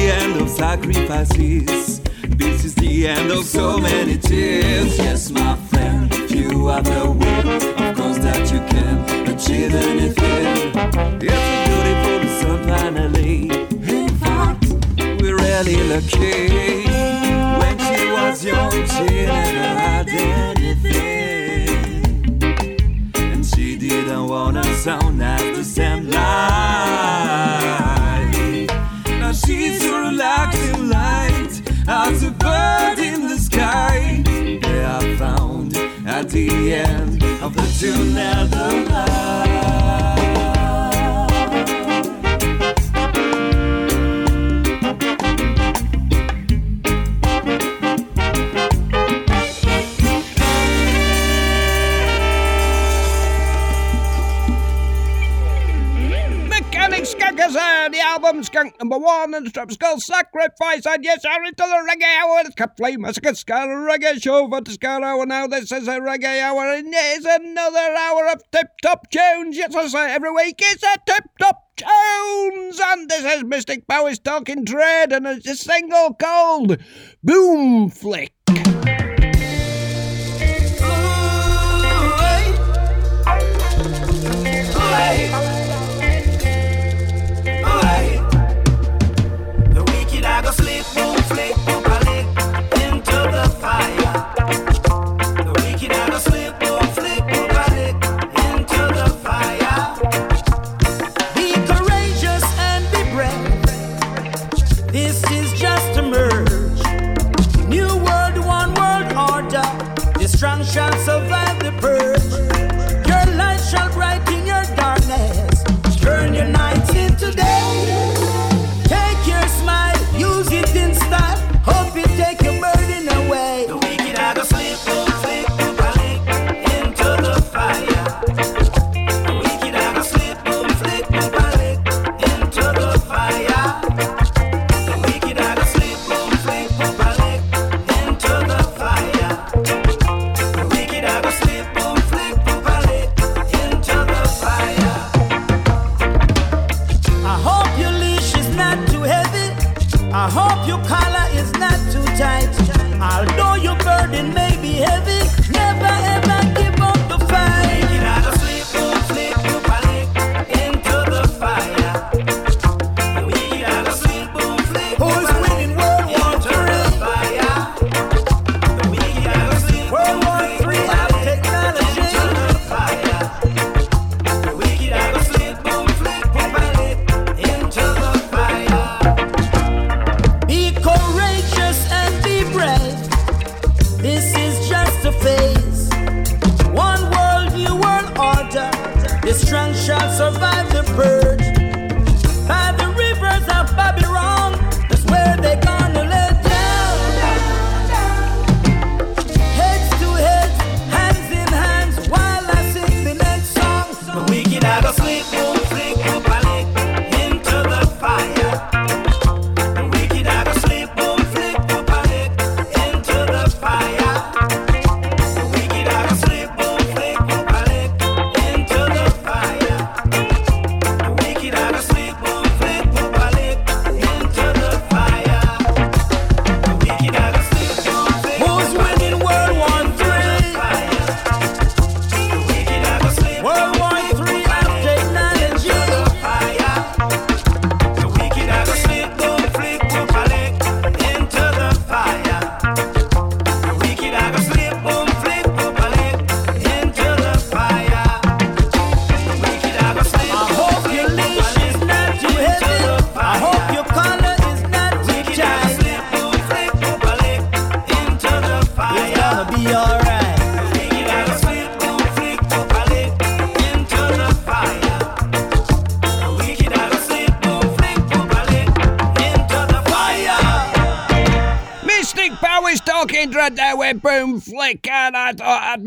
The 0.08 0.14
end 0.14 0.40
of 0.42 0.50
sacrifices. 0.50 2.00
This 2.30 2.64
is 2.64 2.76
the 2.76 3.08
end 3.10 3.30
of 3.30 3.44
so 3.44 3.78
many 3.78 4.18
tears. 4.18 4.98
Yes, 4.98 5.30
my 5.30 5.58
friend, 5.68 6.10
if 6.14 6.32
you 6.32 6.68
have 6.68 6.86
the 6.86 7.12
will, 7.12 7.50
of 7.84 7.94
course 7.98 8.18
that 8.20 8.50
you 8.50 8.60
can 8.72 9.04
achieve 9.28 9.76
anything. 9.76 10.72
It's 11.22 11.36
a 11.36 11.64
beautiful 11.68 12.24
sun 12.40 12.60
finally. 12.70 13.50
In 13.96 14.08
fact, 14.24 14.70
we're 15.20 15.36
really 15.36 15.84
lucky. 15.90 16.86
When 17.60 17.78
she 17.78 18.10
was 18.10 18.46
young, 18.46 18.72
she 18.88 19.26
never 19.26 19.76
had 19.84 20.08
anything. 20.08 21.04
And 23.16 23.46
she 23.46 23.76
didn't 23.78 24.26
wanna 24.30 24.64
sound 24.76 25.22
as 25.22 25.58
the 25.58 25.66
same 25.66 26.10
life. 26.10 27.97
So 29.48 29.54
relaxed 30.02 30.60
and 30.60 30.90
light 30.90 31.62
as 31.88 32.22
a 32.22 32.32
bird 32.32 33.00
in 33.00 33.30
the 33.30 33.38
sky. 33.38 34.22
They 34.26 34.84
are 34.84 35.16
found 35.16 35.74
at 36.06 36.28
the 36.28 36.74
end 36.74 37.24
of 37.42 37.56
the 37.56 37.66
tunnel 37.80 38.54
of 38.54 38.90
life. 38.92 39.87
Album 58.24 58.44
Skunk 58.44 58.80
number 58.80 58.98
one 58.98 59.36
and 59.36 59.46
the 59.46 59.50
Strap 59.52 59.72
Skull 59.72 60.00
Sacrifice 60.00 60.88
and 60.88 61.04
yes, 61.04 61.24
are 61.24 61.44
into 61.44 61.58
the 61.58 61.88
reggae 61.88 62.20
hour. 62.20 62.42
It's 62.46 62.56
Flea 62.76 62.98
Massacre 62.98 63.36
Ska 63.36 63.54
Reggae 63.54 64.20
Show 64.20 64.50
for 64.50 64.60
the 64.60 64.72
Ska 64.72 64.88
Hour 64.88 65.28
now. 65.28 65.46
This 65.46 65.72
is 65.72 65.88
a 65.88 66.00
reggae 66.00 66.42
hour 66.42 66.74
and 66.74 66.88
it's 66.92 67.26
another 67.26 67.96
hour 67.96 68.28
of 68.32 68.42
tip 68.52 68.70
top 68.82 69.12
tunes. 69.12 69.56
Yes, 69.56 69.76
I 69.76 69.88
say 69.88 70.12
every 70.12 70.32
week 70.32 70.56
it's 70.58 70.82
a 70.82 70.98
tip 71.06 71.26
top 71.40 71.62
tunes 71.76 72.82
and 72.84 73.08
this 73.08 73.24
is 73.24 73.44
Mystic 73.44 73.88
Powers 73.88 74.18
talking 74.18 74.66
trade 74.66 75.12
and 75.12 75.28
it's 75.28 75.48
a 75.48 75.56
single 75.56 76.16
called 76.16 76.78
Boom 77.24 77.92
Flick. 77.92 78.34
The 84.98 85.47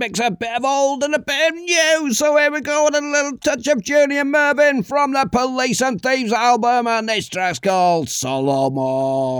mix, 0.00 0.18
a 0.18 0.30
bit 0.30 0.56
of 0.56 0.64
old 0.64 1.04
and 1.04 1.14
a 1.14 1.18
bit 1.18 1.52
of 1.52 1.56
new. 1.56 2.14
So 2.14 2.34
here 2.38 2.50
we 2.50 2.62
go 2.62 2.84
with 2.86 2.94
a 2.94 3.02
little 3.02 3.36
touch 3.36 3.66
of 3.66 3.82
Junior 3.82 4.24
Murvin 4.24 4.84
from 4.84 5.12
the 5.12 5.28
Police 5.30 5.82
and 5.82 6.00
Thieves 6.02 6.32
album, 6.32 6.86
and 6.86 7.06
this 7.06 7.28
track's 7.28 7.58
called 7.58 8.08
Solomon. 8.08 9.39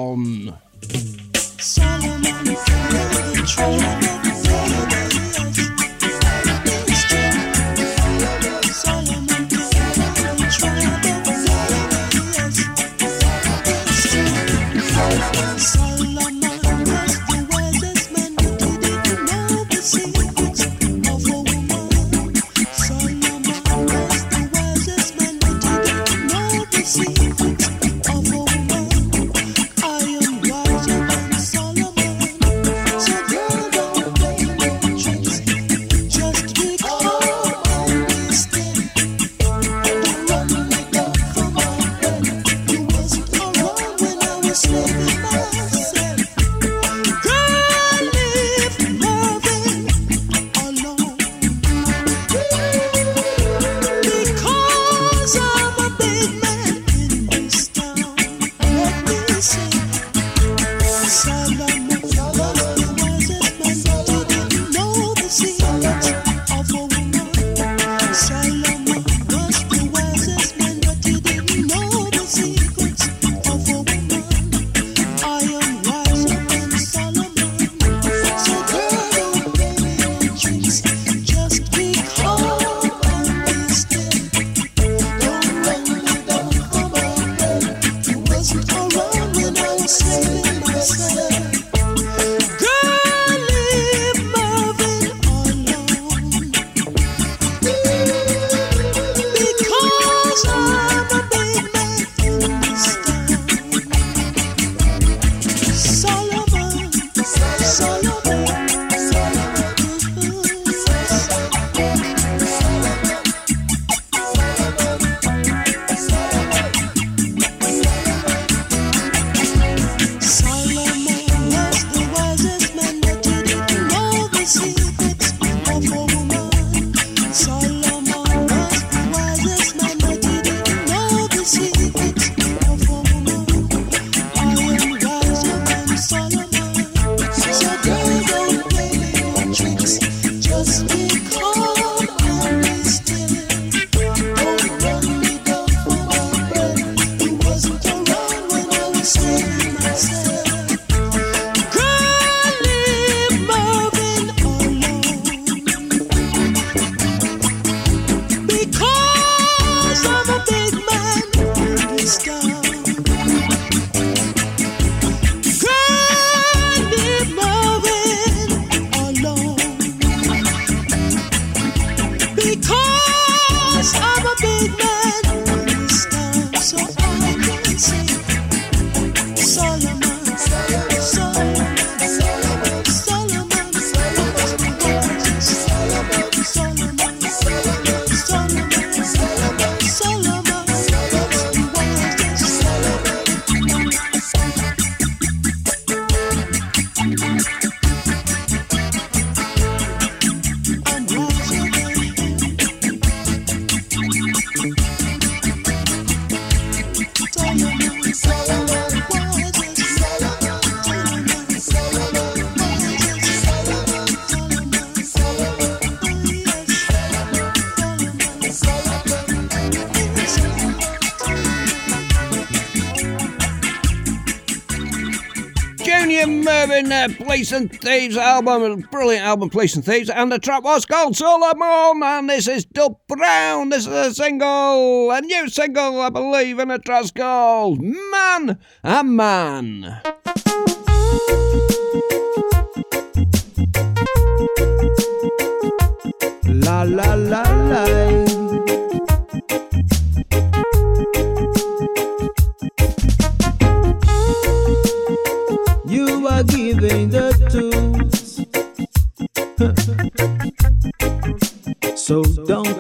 that 226.91 227.17
Police 227.17 227.53
and 227.53 227.71
Thieves 227.81 228.17
album, 228.17 228.87
brilliant 228.91 229.25
album, 229.25 229.49
Police 229.49 229.77
and 229.77 229.85
Thieves, 229.85 230.11
and 230.11 230.31
the 230.31 230.39
track 230.39 230.65
was 230.65 230.85
called 230.85 231.17
Solomon, 231.17 232.03
and 232.03 232.29
this 232.29 232.49
is 232.49 232.65
Dub 232.65 232.97
Brown. 233.07 233.69
This 233.69 233.87
is 233.87 233.93
a 233.93 234.15
single, 234.15 235.11
a 235.11 235.21
new 235.21 235.49
single, 235.49 236.01
I 236.01 236.11
believe, 236.11 236.59
and 236.59 236.71
the 236.71 236.79
track's 236.79 237.13
called 237.13 237.81
Man 237.81 238.59
and 238.83 239.17
Man. 239.17 240.03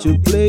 to 0.00 0.18
play. 0.20 0.39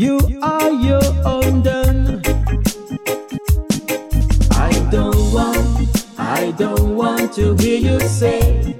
You 0.00 0.18
are 0.40 0.70
your 0.70 1.02
own 1.26 1.60
done. 1.60 2.22
I 4.50 4.72
don't 4.90 5.30
want, 5.30 6.06
I 6.16 6.54
don't 6.56 6.96
want 6.96 7.34
to 7.34 7.54
hear 7.56 7.78
you 7.78 8.00
say, 8.08 8.78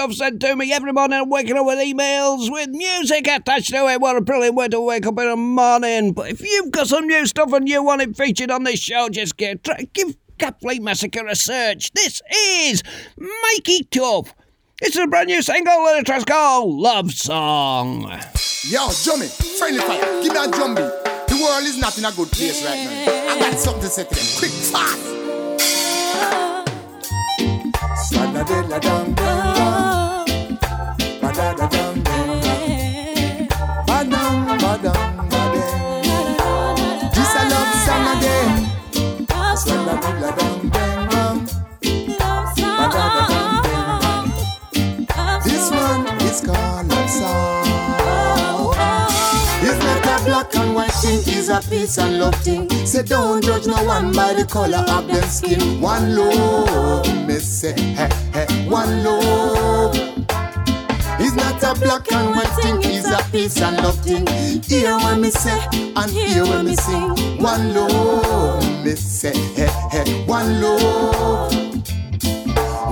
stuff 0.00 0.14
sent 0.14 0.40
to 0.40 0.56
me 0.56 0.72
every 0.72 0.92
morning. 0.92 1.20
I'm 1.20 1.28
waking 1.28 1.58
up 1.58 1.66
with 1.66 1.78
emails 1.78 2.50
with 2.50 2.70
music 2.70 3.28
attached 3.28 3.68
to 3.68 3.86
it. 3.88 4.00
What 4.00 4.16
a 4.16 4.22
brilliant 4.22 4.54
way 4.54 4.66
to 4.68 4.80
wake 4.80 5.04
up 5.04 5.18
in 5.18 5.28
the 5.28 5.36
morning. 5.36 6.14
But 6.14 6.30
if 6.30 6.40
you've 6.40 6.70
got 6.70 6.86
some 6.86 7.06
new 7.06 7.26
stuff 7.26 7.52
and 7.52 7.68
you 7.68 7.82
want 7.82 8.00
it 8.00 8.16
featured 8.16 8.50
on 8.50 8.64
this 8.64 8.80
show, 8.80 9.10
just 9.10 9.36
get, 9.36 9.62
try, 9.62 9.86
give 9.92 10.16
Cat 10.38 10.56
Massacre 10.62 11.26
a 11.26 11.36
search. 11.36 11.92
This 11.92 12.22
is 12.34 12.82
Mikey 13.18 13.84
Tough. 13.90 14.34
It's 14.80 14.96
a 14.96 15.06
brand 15.06 15.26
new 15.26 15.42
single 15.42 15.86
and 15.88 16.00
a 16.00 16.02
track 16.02 16.24
called 16.24 16.74
Love 16.76 17.12
Song. 17.12 18.04
Yo, 18.70 18.88
Jummy, 19.02 19.26
friendly 19.26 19.80
fire, 19.80 20.22
give 20.22 20.32
me 20.32 20.38
a 20.38 20.50
drum 20.50 20.76
beat. 20.76 20.90
The 21.28 21.38
world 21.44 21.64
is 21.64 21.76
not 21.76 21.98
in 21.98 22.06
a 22.06 22.12
good 22.12 22.28
place 22.28 22.64
right 22.64 22.84
now. 22.84 23.34
I 23.34 23.38
got 23.38 23.58
something 23.58 23.82
to 23.82 23.88
say 23.88 24.04
to 24.04 24.14
them. 24.14 24.24
Quick, 24.38 24.50
fast. 24.50 25.10
Dam, 28.80 29.49
peace 51.70 51.98
and 51.98 52.18
love 52.18 52.34
thing. 52.36 52.68
Say 52.84 53.02
don't 53.02 53.42
judge 53.42 53.66
no 53.66 53.82
one 53.84 54.12
by 54.12 54.34
the 54.34 54.44
color 54.44 54.84
of 54.88 55.06
their 55.06 55.22
skin. 55.22 55.80
One 55.80 56.14
love, 56.14 57.26
me 57.26 57.38
say, 57.38 57.78
hey, 57.80 58.10
hey, 58.32 58.68
one 58.68 59.04
love. 59.04 59.59
It's 61.32 61.36
not 61.36 61.62
a 61.62 61.80
black 61.80 62.10
and 62.10 62.34
white 62.34 62.48
thing, 62.60 62.80
it's 62.82 63.06
a 63.06 63.22
peace 63.30 63.62
and 63.62 63.76
love 63.76 63.96
thing. 64.00 64.26
Hear 64.64 64.96
what 64.96 65.16
me 65.20 65.30
say 65.30 65.60
and 65.72 66.10
hear 66.10 66.44
what 66.44 66.64
me 66.64 66.74
sing. 66.74 67.38
One 67.38 67.72
love, 67.72 68.84
me 68.84 68.96
say, 68.96 69.36
hey, 69.54 69.70
hey, 69.92 70.24
one 70.24 70.60
love. 70.60 71.52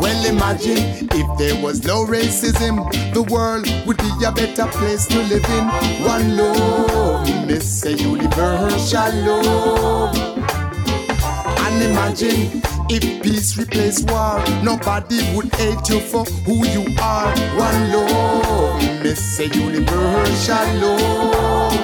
Well, 0.00 0.24
imagine 0.24 1.08
if 1.10 1.38
there 1.38 1.60
was 1.60 1.82
no 1.82 2.04
racism, 2.04 2.88
the 3.12 3.24
world 3.24 3.66
would 3.88 3.96
be 3.96 4.24
a 4.24 4.30
better 4.30 4.68
place 4.68 5.08
to 5.08 5.18
live 5.18 5.44
in. 5.44 5.64
One 6.06 6.36
love, 6.36 7.48
me 7.48 7.58
say 7.58 7.94
universal 7.94 9.14
love. 9.24 10.16
And 11.58 11.82
imagine 11.82 12.67
if 12.90 13.22
peace 13.22 13.56
replaced 13.56 14.10
war, 14.10 14.42
nobody 14.62 15.18
would 15.34 15.52
hate 15.54 15.88
you 15.88 16.00
for 16.00 16.24
who 16.44 16.66
you 16.66 16.86
are. 17.00 17.30
One 17.56 17.92
love, 17.92 19.02
me 19.02 19.14
say 19.14 19.46
universal 19.46 20.74
love. 20.80 21.74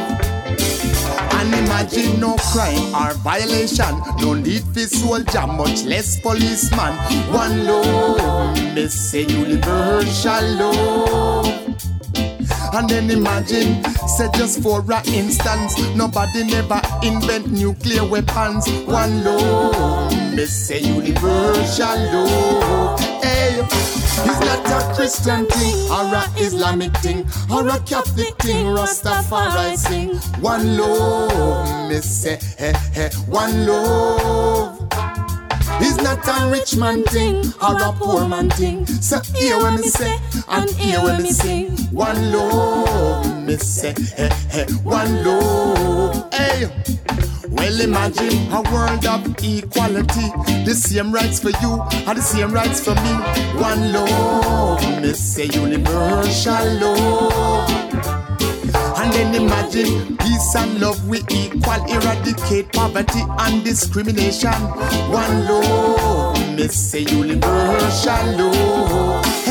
And 1.37 1.55
imagine 1.55 2.21
no 2.21 2.37
crime 2.37 2.95
or 2.95 3.13
violation, 3.15 4.01
no 4.19 4.35
need 4.35 4.63
for 4.73 4.81
soldier, 4.81 5.47
much 5.47 5.85
less 5.85 6.19
policeman. 6.21 6.95
One 7.33 7.67
love, 7.67 8.57
me 8.75 8.89
say 8.89 9.27
universal 9.27 10.43
love. 10.57 11.65
And 12.75 12.89
then 12.89 13.09
imagine, 13.11 13.85
say 14.17 14.29
just 14.35 14.61
for 14.63 14.81
an 14.81 15.07
instance, 15.07 15.79
nobody 15.95 16.43
never 16.45 16.81
invent 17.05 17.53
nuclear 17.53 18.05
weapons. 18.05 18.69
One 18.87 19.23
love, 19.23 20.13
me 20.35 20.47
say 20.47 20.81
universal 20.81 21.97
love. 22.13 23.01
Hey, 23.23 23.61
It's 23.61 24.41
not 24.41 24.67
a 24.69 24.95
Christian 24.95 25.47
thing 25.47 25.77
or 25.91 26.15
a 26.15 26.25
Islamic 26.37 26.97
thing 26.99 27.27
or 27.51 27.69
a 27.69 27.79
Catholic 27.81 28.35
thing. 28.39 28.67
Rastafari 28.67 29.77
sing 29.77 30.17
one 30.43 30.77
love, 30.77 31.89
me 31.89 32.01
say, 32.01 32.39
hey, 32.59 32.73
hey, 32.93 33.11
one 33.27 33.67
love. 33.67 34.79
It's 35.81 35.97
not 35.99 36.27
a 36.27 36.51
rich 36.51 36.77
man 36.77 37.03
thing 37.05 37.45
or 37.63 37.81
a 37.81 37.93
poor 37.93 38.27
man 38.29 38.51
thing. 38.51 38.87
So 38.87 39.21
hear 39.37 39.59
what 39.59 39.75
me 39.75 39.83
say 39.89 40.19
and 40.49 40.71
hear 40.71 41.01
what 41.01 41.21
me 41.23 41.31
sing. 41.31 41.71
One 41.93 42.33
love, 42.33 43.45
me 43.45 43.57
say, 43.57 43.95
hey, 44.17 44.31
hey, 44.51 44.67
one 44.83 45.25
love. 45.25 46.33
Hey. 46.35 47.04
Well, 47.55 47.81
imagine 47.81 48.53
a 48.53 48.63
world 48.73 49.07
of 49.07 49.27
equality. 49.43 50.29
The 50.65 50.75
same 50.75 51.13
rights 51.13 51.41
for 51.41 51.51
you 51.63 51.81
are 52.07 52.15
the 52.15 52.21
same 52.21 52.53
rights 52.53 52.81
for 52.85 52.95
me. 52.95 53.15
One 53.61 53.93
love, 53.93 55.03
me 55.03 55.13
say 55.13 55.47
universal 55.47 56.65
love. 56.81 57.71
And 58.97 59.13
then 59.13 59.35
imagine 59.35 60.17
peace 60.17 60.55
and 60.57 60.81
love 60.81 61.07
we 61.09 61.19
equal, 61.31 61.85
eradicate 61.89 62.73
poverty 62.73 63.23
and 63.39 63.65
discrimination. 63.65 64.53
One 65.11 65.47
love, 65.47 66.57
me 66.57 66.69
say 66.69 67.01
universal 67.01 68.27
love. 68.37 69.44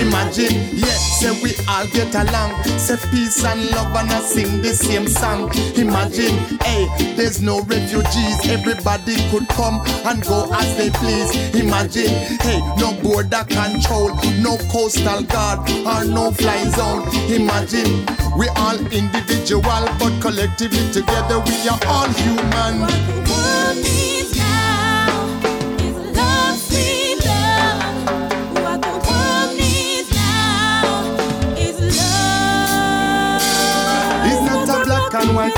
Imagine, 0.00 0.70
yeah, 0.72 0.96
say 1.20 1.30
we 1.42 1.52
all 1.68 1.86
get 1.88 2.14
along. 2.14 2.62
Say 2.78 2.96
peace 3.10 3.44
and 3.44 3.70
love 3.70 3.94
and 3.94 4.10
I 4.10 4.20
sing 4.20 4.62
the 4.62 4.72
same 4.72 5.06
song. 5.06 5.52
Imagine, 5.76 6.36
hey, 6.64 6.88
there's 7.16 7.42
no 7.42 7.60
refugees. 7.62 8.38
Everybody 8.48 9.16
could 9.30 9.46
come 9.48 9.82
and 10.06 10.22
go 10.22 10.48
as 10.54 10.76
they 10.78 10.88
please. 10.90 11.54
Imagine, 11.54 12.08
hey, 12.40 12.60
no 12.78 12.94
border 13.02 13.44
control, 13.44 14.14
no 14.40 14.56
coastal 14.72 15.22
guard, 15.24 15.68
or 15.84 16.04
no 16.06 16.30
fly 16.30 16.64
zone. 16.70 17.06
Imagine, 17.30 18.06
we 18.38 18.48
all 18.56 18.78
individual, 18.92 19.84
but 20.00 20.18
collectively 20.20 20.90
together 20.92 21.40
we 21.40 21.68
are 21.68 21.80
all 21.86 22.08
human. 22.08 23.20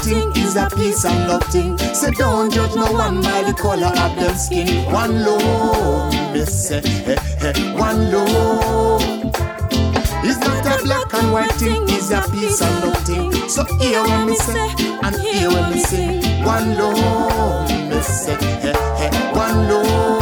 Thing, 0.01 0.31
it's 0.35 0.57
a 0.57 0.69
peace 0.75 1.05
and 1.05 1.29
love 1.29 1.45
thing. 1.45 1.79
So 1.95 2.11
don't 2.11 2.53
judge 2.53 2.75
no 2.75 2.93
one 2.93 3.23
by 3.23 3.43
the 3.43 3.55
color 3.55 3.87
of 3.87 4.17
their 4.17 4.35
skin. 4.35 4.85
One 4.93 5.25
love, 5.25 6.13
me 6.33 6.45
say, 6.45 6.81
hey, 6.81 7.17
hey, 7.39 7.73
one 7.75 8.11
love. 8.11 9.03
It's 10.25 10.39
not 10.39 10.67
a 10.67 10.83
black 10.85 11.13
and 11.15 11.33
white 11.33 11.53
thing, 11.53 11.83
it's 11.89 12.11
a 12.11 12.23
peace 12.31 12.61
and 12.61 12.85
love 12.85 13.03
thing. 13.05 13.49
So 13.49 13.65
hear 13.79 14.01
what 14.03 14.27
me 14.27 14.37
say 14.37 14.71
and 15.03 15.17
hear 15.17 15.49
what 15.49 15.71
me 15.71 15.81
sing. 15.81 16.45
One 16.45 16.77
love, 16.79 17.71
me 17.91 18.01
say, 18.01 18.37
hey, 18.61 18.73
hey, 18.97 19.33
one 19.35 19.69
love. 19.69 20.22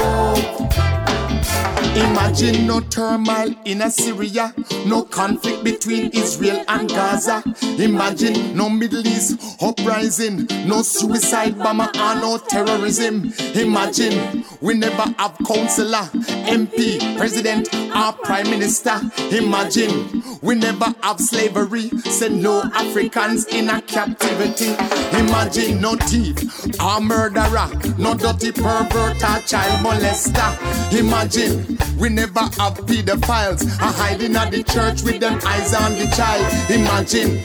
Imagine 1.97 2.67
no 2.69 2.81
turmoil 2.81 3.53
in 3.65 3.83
Assyria, 3.83 4.55
no 4.87 5.03
conflict 5.03 5.65
between 5.65 6.11
Israel 6.13 6.65
and 6.69 6.89
Gaza. 6.89 7.43
Imagine 7.79 8.57
no 8.57 8.71
Middle 8.71 9.05
East 9.07 9.41
uprising, 9.61 10.47
no 10.67 10.83
suicide 10.83 11.59
bomber 11.59 11.91
no 11.95 12.39
terrorism. 12.39 13.33
Imagine 13.55 14.45
we 14.61 14.75
never 14.75 15.03
have 15.19 15.37
counselor, 15.47 16.09
MP, 16.47 17.17
president 17.19 17.69
or 17.75 18.13
prime 18.13 18.49
minister. 18.49 19.01
Imagine 19.33 20.23
we 20.43 20.55
never 20.55 20.95
have 21.03 21.19
slavery, 21.21 21.89
send 22.05 22.41
no 22.41 22.63
Africans 22.75 23.47
in 23.49 23.69
a 23.69 23.83
captivity. 23.83 24.71
Imagine 25.19 25.81
no 25.81 25.97
thief 25.97 26.37
or 26.81 27.01
murderer, 27.01 27.69
no 27.99 28.15
dirty 28.15 28.53
pervert 28.53 29.17
or 29.23 29.41
child 29.41 29.85
molester. 29.85 30.99
Imagine 30.99 31.80
we 31.99 32.09
never 32.09 32.41
have 32.41 32.77
pedophiles 32.87 33.65
are 33.81 33.93
hiding 33.93 34.37
at 34.37 34.51
the 34.51 34.63
church 34.63 35.03
with 35.03 35.21
them 35.21 35.39
eyes 35.45 35.75
on 35.75 35.93
the 35.93 36.07
child. 36.17 36.47
Imagine 36.71 37.43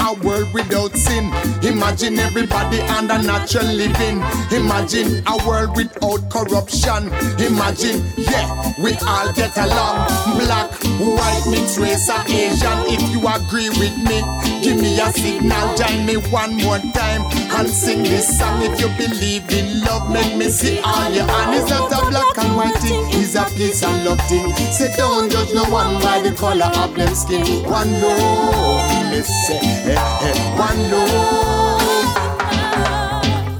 a 0.00 0.12
world 0.24 0.52
without 0.52 0.92
sin. 0.96 1.32
Imagine 1.62 2.18
everybody 2.18 2.80
under 2.80 3.18
natural 3.22 3.66
living. 3.66 4.20
Imagine 4.52 5.22
a 5.26 5.36
world 5.46 5.76
without 5.76 6.20
corruption. 6.30 7.08
Imagine, 7.40 8.04
yeah, 8.16 8.72
we 8.82 8.92
all 9.06 9.32
get 9.32 9.56
along. 9.56 10.06
Black, 10.36 10.70
white, 11.00 11.44
mixed 11.50 11.78
race, 11.78 12.08
or 12.10 12.20
Asian. 12.28 12.78
If 12.92 13.00
you 13.12 13.20
agree 13.24 13.70
with 13.70 13.96
me, 14.04 14.20
give 14.64 14.80
me 14.80 14.98
a 14.98 15.12
signal. 15.12 15.76
Join 15.76 16.06
me 16.06 16.16
one 16.32 16.56
more 16.56 16.78
time 16.96 17.22
and 17.52 17.68
sing 17.68 18.02
this 18.02 18.38
song. 18.38 18.62
If 18.62 18.80
you 18.80 18.88
believe 18.96 19.44
in 19.52 19.84
love, 19.84 20.10
make 20.10 20.36
me 20.36 20.48
see 20.48 20.80
all 20.80 21.10
your 21.12 21.26
hand. 21.28 21.60
It's 21.60 21.68
not 21.68 21.92
a 21.92 22.00
black 22.08 22.38
and 22.38 22.56
white 22.56 22.74
thing, 22.80 23.04
it's 23.20 23.34
a 23.36 23.44
peace 23.56 23.82
and 23.84 24.04
love 24.04 24.20
thing. 24.26 24.50
Say 24.72 24.92
don't 24.96 25.30
judge 25.30 25.52
no 25.52 25.64
one 25.64 26.00
by 26.00 26.22
the 26.22 26.32
color 26.32 26.70
of 26.80 26.94
them 26.94 27.14
skin. 27.14 27.44
One 27.68 27.92
love, 28.00 29.12
me 29.12 29.20
say, 29.20 29.60
eh, 29.92 30.00
eh, 30.24 30.58
one 30.58 30.80
love. 30.90 31.84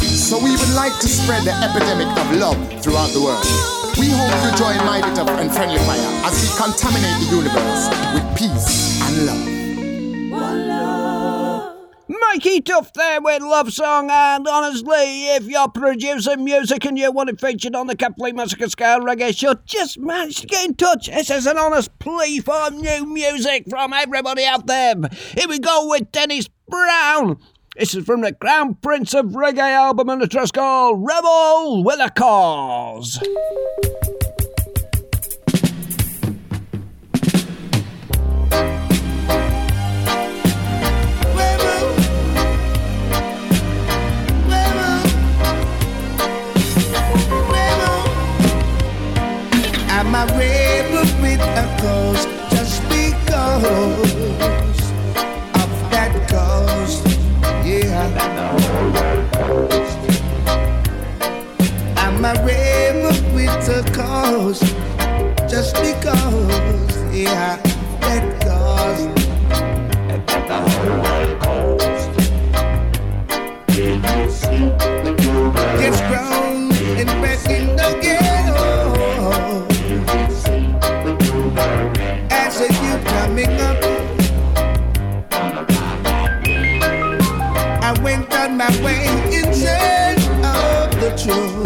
So 0.01 0.39
we 0.43 0.57
would 0.57 0.75
like 0.75 0.99
to 1.01 1.09
spread 1.09 1.45
the 1.45 1.53
epidemic 1.53 2.09
of 2.17 2.33
love 2.33 2.57
throughout 2.83 3.11
the 3.13 3.21
world. 3.21 3.45
We 4.01 4.09
hope 4.09 4.33
you 4.43 4.57
join 4.57 4.79
my 4.89 5.01
bit 5.05 5.19
of 5.19 5.29
and 5.29 5.53
friendly 5.53 5.79
fire 5.85 6.11
as 6.25 6.35
we 6.43 6.49
contaminate 6.57 7.21
the 7.21 7.37
universe 7.37 7.89
with 8.15 8.27
peace 8.37 9.01
and 9.03 9.27
love. 9.27 9.54
Mikey 12.07 12.61
Duff 12.61 12.93
there 12.93 13.21
with 13.23 13.43
Love 13.43 13.73
Song, 13.73 14.11
and 14.11 14.47
honestly, 14.49 15.29
if 15.29 15.45
you're 15.45 15.69
producing 15.69 16.45
music 16.45 16.85
and 16.85 16.99
you 16.99 17.11
want 17.13 17.31
it 17.31 17.41
featured 17.41 17.75
on 17.75 17.87
the 17.87 17.97
Complete 17.97 18.35
Massacre 18.35 18.69
Scale 18.69 19.01
Reggae 19.01 19.37
Show, 19.37 19.55
just 19.65 19.99
manage 19.99 20.41
to 20.41 20.47
get 20.47 20.65
in 20.67 20.75
touch. 20.75 21.07
This 21.07 21.31
is 21.31 21.47
an 21.47 21.57
honest 21.57 21.97
plea 22.01 22.41
for 22.41 22.71
new 22.73 23.07
music 23.07 23.65
from 23.71 23.93
everybody 23.93 24.45
out 24.45 24.67
there. 24.67 24.97
Here 25.37 25.49
we 25.49 25.59
go 25.61 25.89
with 25.89 26.11
Dennis 26.13 26.49
Brown. 26.69 27.39
This 27.77 27.95
is 27.95 28.05
from 28.05 28.21
the 28.21 28.33
Crown 28.33 28.75
Prince 28.75 29.15
of 29.15 29.27
Reggae 29.27 29.59
album 29.61 30.09
and 30.09 30.21
the 30.21 30.29
trust 30.29 30.55
called 30.55 31.07
Rebel 31.07 31.85
with 31.85 32.01
a 32.01 32.11
Cause. 32.11 33.21
I'm 50.17 50.29
a 50.29 50.39
rebel 50.39 51.23
with 51.23 51.41
a 51.41 51.67
cause 51.81 52.25
just 52.53 52.83
because 52.83 53.65
of 55.55 55.91
that 55.91 56.29
cause. 56.31 57.03
Yeah. 57.67 58.07
I'm 61.97 62.25
a 62.25 62.33
rebel 62.45 63.35
with 63.35 63.69
a 63.69 63.83
cause 63.93 64.61
just 65.51 65.75
because. 65.75 67.13
Yeah. 67.13 67.57
That 68.01 68.41
cause. 68.41 69.03
Gets 75.81 76.01
grown 76.03 76.34
my 88.57 88.69
way 88.85 89.07
in 89.35 89.53
search 89.53 90.29
of 90.45 91.01
the 91.01 91.13
truth. 91.17 91.64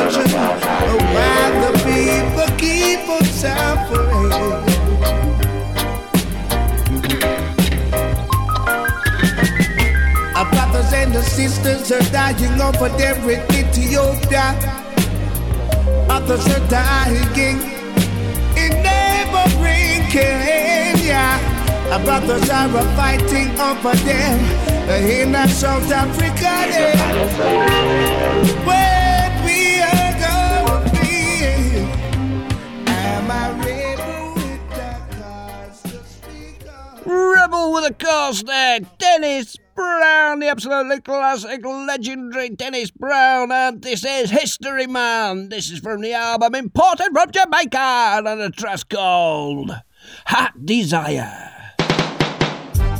Why 0.00 1.50
the 1.60 1.72
people 1.84 2.48
keep 2.56 3.06
on 3.08 3.24
suffering. 3.24 4.32
Our 10.34 10.48
brothers 10.50 10.92
and 10.94 11.12
the 11.12 11.22
sisters 11.22 11.92
are 11.92 12.06
dying 12.10 12.60
over 12.60 12.88
there 12.96 13.16
in 13.28 13.40
Ethiopia. 13.52 14.56
Others 16.08 16.46
are 16.48 16.66
dying 16.68 17.60
in 18.56 18.70
neighboring 18.82 20.02
Kenya. 20.08 21.38
Our 21.92 22.00
brothers 22.02 22.48
are 22.48 22.68
fighting 22.96 23.50
over 23.60 23.94
there 24.06 24.38
in 24.96 25.34
South 25.48 25.92
Africa. 25.92 26.52
there. 26.72 26.96
Where 28.64 28.89
with 37.80 37.90
a 37.90 37.94
cause 37.94 38.42
there, 38.42 38.80
Dennis 38.98 39.56
Brown, 39.74 40.40
the 40.40 40.48
absolutely 40.48 41.00
classic, 41.00 41.64
legendary 41.64 42.50
Dennis 42.50 42.90
Brown, 42.90 43.50
and 43.52 43.80
this 43.80 44.04
is 44.04 44.30
History 44.30 44.86
Man. 44.86 45.48
This 45.48 45.70
is 45.70 45.78
from 45.78 46.00
the 46.00 46.12
album 46.12 46.54
imported 46.54 47.08
from 47.12 47.30
Jamaica, 47.30 48.22
and 48.26 48.40
a 48.40 48.50
track 48.50 48.88
called 48.88 49.70
Hot 50.26 50.64
Desire. 50.64 51.52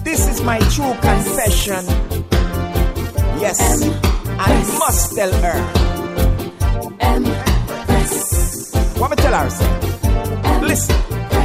This 0.05 0.27
is 0.28 0.40
my 0.43 0.59
true 0.70 0.94
confession. 1.01 1.85
Yes, 3.39 3.59
I 4.39 4.78
must 4.78 5.15
tell 5.15 5.32
her. 5.32 5.59
M. 7.01 7.24
What 8.98 9.11
me 9.11 9.16
tell 9.16 9.35
her? 9.35 10.61
Listen. 10.66 11.40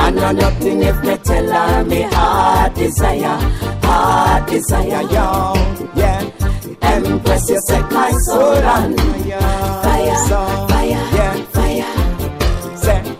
I 0.00 0.10
know 0.10 0.32
nothing 0.32 0.82
if 0.82 1.02
me 1.04 1.16
tell 1.18 1.50
her 1.50 1.84
me 1.84 2.02
heart 2.02 2.74
desire, 2.74 3.36
heart 3.82 4.48
desire, 4.48 5.02
yo. 5.14 5.52
Yeah. 5.96 6.30
Empress, 6.80 7.50
you 7.50 7.60
set 7.66 7.90
my 7.92 8.10
soul 8.26 8.64
on 8.74 8.96
fire, 8.96 9.40
fire, 10.68 11.04
yeah. 11.16 11.34
fire. 11.54 12.76
Say. 12.76 13.16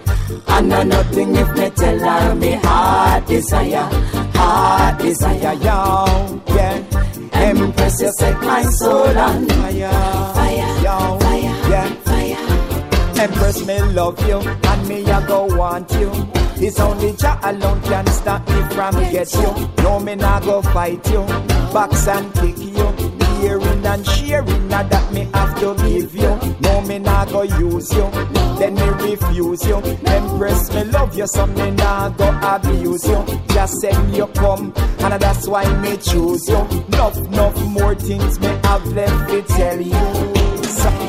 I 0.47 0.61
know 0.61 0.83
nothing 0.85 1.37
if 1.37 1.51
me 1.57 1.71
tell 1.71 1.99
her 1.99 2.35
me 2.35 2.53
heart 2.63 3.27
desire, 3.27 3.89
heart 4.35 4.99
desire, 5.01 5.55
yo. 5.55 6.43
Yeah. 6.47 6.83
Empress, 7.33 8.01
you 8.01 8.13
set 8.19 8.41
my 8.41 8.63
soul 8.63 9.19
on 9.19 9.47
fire, 9.49 9.91
fire, 10.35 10.83
yo. 10.85 11.19
fire, 11.19 11.71
Yeah. 11.71 12.08
Empress, 13.19 13.67
me 13.67 13.81
love 13.83 14.19
you, 14.29 14.39
and 14.39 14.89
me 14.89 15.05
I 15.05 15.27
go 15.27 15.47
want 15.47 15.91
you. 15.93 16.11
It's 16.61 16.79
only 16.79 17.13
Jah 17.17 17.39
alone 17.43 17.81
can 17.83 18.07
stop 18.07 18.47
me 18.49 18.63
from 18.75 18.95
get 19.11 19.33
you. 19.35 19.69
No, 19.83 19.99
me 19.99 20.15
nah 20.15 20.39
go 20.41 20.63
fight 20.63 21.05
you, 21.11 21.25
box 21.73 22.07
and 22.07 22.33
kick 22.35 22.59
you. 22.59 22.87
Hearing 23.41 23.87
and 23.87 24.07
sharing, 24.07 24.69
now 24.69 24.83
that 24.85 25.13
me 25.13 25.29
have 25.35 25.59
to 25.61 25.75
give 25.85 26.15
you. 26.15 26.39
No, 26.61 26.81
me 26.83 26.99
nah 26.99 27.25
go 27.25 27.43
use 27.43 27.93
you, 27.93 28.09
then 28.59 28.75
me 28.75 28.89
refuse 29.11 29.65
you. 29.67 29.77
Empress, 30.07 30.73
me 30.73 30.85
love 30.85 31.17
you, 31.17 31.27
so 31.27 31.47
me 31.47 31.71
nah 31.73 32.11
go 32.11 32.29
abuse 32.43 33.05
you. 33.07 33.25
Just 33.49 33.81
send 33.81 34.17
you 34.17 34.27
come, 34.29 34.73
and 35.01 35.21
that's 35.21 35.49
why 35.49 35.65
me 35.81 35.97
choose 35.97 36.49
you. 36.49 36.61
Enough, 36.87 37.17
enough 37.17 37.67
more 37.67 37.95
things 37.97 38.39
me 38.39 38.49
have 38.65 38.87
left 38.93 39.31
to 39.31 39.43
tell 39.43 39.81
you. 39.81 40.65
So, 40.65 41.08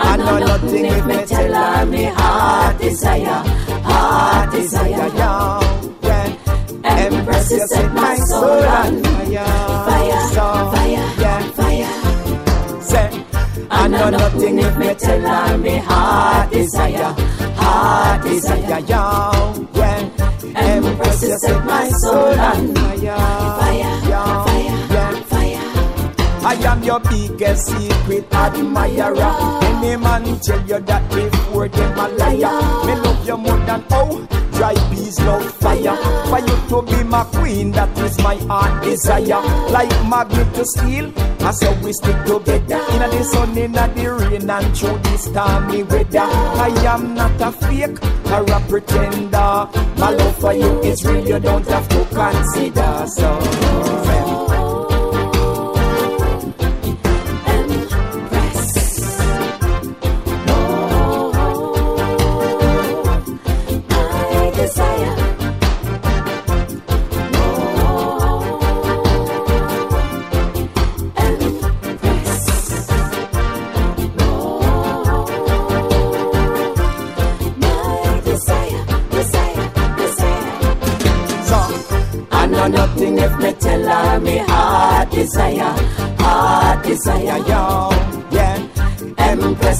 I 0.00 0.16
know 0.16 0.38
nothing 0.38 0.84
if 0.84 1.06
me 1.06 1.24
tell 1.26 1.52
her 1.52 1.86
me 1.86 2.04
heart 2.04 2.78
desire, 2.78 3.42
heart 3.82 4.52
desire. 4.52 5.10
Yeah. 6.02 6.36
Empress, 6.84 7.50
you 7.50 7.66
set 7.66 7.92
my 7.92 8.14
soul 8.14 8.62
on 8.62 9.02
fire, 9.02 9.46
fire, 9.88 10.20
so, 10.32 10.70
fire, 10.72 11.06
yeah. 11.18 11.40
fire. 11.58 12.80
Say, 12.82 13.24
I 13.70 13.88
know 13.88 14.10
nothing 14.10 14.58
if 14.60 14.76
me 14.78 14.94
tell 14.94 15.20
her 15.20 15.58
me 15.58 15.76
heart 15.78 16.52
desire, 16.52 17.12
heart 17.56 18.22
desire. 18.22 18.80
Yeah. 18.86 20.10
Empress, 20.54 21.22
you 21.22 21.38
set 21.38 21.64
my 21.64 21.88
soul 21.88 22.38
on 22.38 22.74
fire, 22.74 23.16
fire, 23.58 24.08
Yeah. 24.08 24.47
I 26.48 26.54
am 26.64 26.82
your 26.82 26.98
biggest 27.00 27.66
secret 27.66 28.24
admirer. 28.32 29.34
Any 29.64 29.96
man 29.96 30.40
tell 30.40 30.60
you 30.66 30.78
that 30.78 31.04
before 31.10 31.68
them 31.68 31.98
a 31.98 32.08
liar. 32.08 32.86
Me 32.86 32.94
love 33.02 33.28
you 33.28 33.36
more 33.36 33.58
than 33.66 33.84
oh, 33.90 34.26
dry 34.52 34.72
peas 34.88 35.20
love 35.20 35.44
fire. 35.56 35.94
For 36.30 36.38
you 36.38 36.56
to 36.70 36.82
be 36.90 37.04
my 37.04 37.24
queen, 37.24 37.72
that 37.72 37.98
is 37.98 38.16
my 38.22 38.36
heart 38.46 38.82
desire. 38.82 39.42
Like 39.68 39.90
magnet 40.08 40.54
to 40.54 40.64
steel, 40.64 41.10
that's 41.36 41.62
how 41.62 41.74
we 41.84 41.92
stick 41.92 42.16
together. 42.24 42.80
In 42.94 43.10
the 43.10 43.24
sun, 43.24 43.58
in 43.58 43.72
the 43.72 44.16
rain, 44.18 44.48
and 44.48 44.74
through 44.74 44.98
this 45.00 45.24
stormy 45.24 45.82
weather. 45.82 46.20
I 46.20 46.68
am 46.86 47.14
not 47.14 47.38
a 47.42 47.52
fake 47.52 48.02
or 48.32 48.50
a 48.50 48.60
pretender. 48.70 49.68
My 50.00 50.10
love 50.16 50.38
for 50.38 50.54
you 50.54 50.80
is 50.80 51.04
real, 51.04 51.28
you 51.28 51.40
don't 51.40 51.66
have 51.66 51.86
to 51.90 52.04
consider. 52.06 53.06
So, 53.06 54.07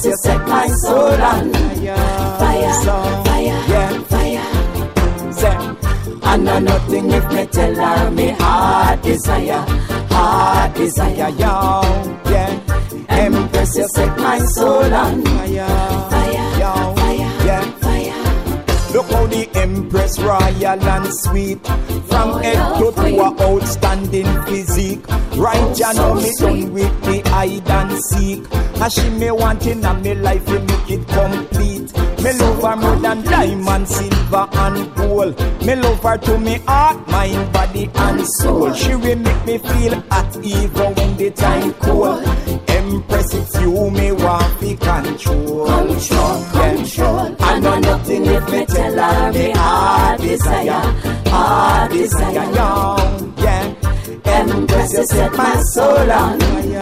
you 0.08 0.16
set 0.16 0.48
my 0.48 0.66
soul 0.68 1.22
on 1.32 1.52
fire, 1.52 2.72
fire, 3.24 3.60
yeah. 3.72 4.02
fire. 4.12 5.32
Say, 5.32 5.56
I 6.22 6.36
know 6.38 6.58
nothing 6.60 7.10
if 7.10 7.30
me 7.30 7.46
tell 7.46 7.74
her 7.74 8.10
me 8.10 8.28
heart 8.30 9.02
desire, 9.02 9.64
heart 10.10 10.74
desire, 10.74 11.28
yo, 11.42 11.82
yeah. 12.32 13.04
Empress, 13.10 13.76
you 13.76 13.88
set 13.88 14.16
my 14.18 14.38
soul 14.38 14.94
on 14.94 15.22
fire, 15.24 16.17
Look 18.92 19.06
how 19.10 19.26
the 19.26 19.48
Empress 19.54 20.18
royal 20.18 20.82
and 20.82 21.14
sweet. 21.22 21.64
From 22.08 22.42
head 22.42 22.78
to 22.78 22.90
toe 22.92 23.36
outstanding 23.40 24.42
physique. 24.44 25.06
Right 25.36 25.78
ya 25.78 25.92
know 25.92 26.14
me 26.14 26.32
done 26.38 26.72
with 26.72 27.02
the 27.02 27.20
hide 27.28 27.68
and 27.68 28.02
seek. 28.04 28.44
And 28.52 28.92
she 28.92 29.10
me 29.10 29.30
wanting 29.30 29.84
and 29.84 30.02
me 30.02 30.14
life 30.14 30.44
to 30.46 30.58
make 30.60 30.90
it 30.90 31.06
complete. 31.06 31.92
Me 32.22 32.32
love 32.32 32.62
her 32.62 32.76
more 32.76 32.96
than 32.96 33.22
diamond, 33.24 33.88
silver 33.88 34.48
and 34.52 34.94
gold. 34.96 35.38
Me 35.64 35.76
love 35.76 36.02
her 36.02 36.16
to 36.16 36.38
me 36.38 36.58
heart, 36.66 37.06
mind, 37.08 37.52
body 37.52 37.90
and 37.94 38.26
soul. 38.26 38.72
She 38.72 38.94
will 38.94 39.16
make 39.16 39.44
me 39.46 39.58
feel 39.58 40.00
hot 40.10 40.34
even 40.42 40.94
when 40.94 41.16
the 41.16 41.30
time 41.30 41.74
cold 41.74 42.57
Empress 42.88 43.34
it's 43.34 43.60
you 43.60 43.90
me 43.90 44.12
want 44.12 44.60
to 44.60 44.76
control 44.76 45.66
Control, 45.66 46.44
control. 46.52 47.36
I 47.38 47.60
know 47.60 47.78
nothing 47.80 48.24
if 48.24 48.50
me 48.50 48.64
tell 48.64 48.98
her 48.98 49.32
me 49.32 49.50
heart 49.50 50.20
desire, 50.22 50.80
heart 51.28 51.90
desire, 51.92 52.46
yo, 52.56 52.96
yeah. 53.44 53.74
Empress, 54.24 54.92
you 54.94 55.04
set 55.04 55.32
my 55.36 55.60
soul 55.72 56.12
on 56.12 56.40
fire, 56.40 56.80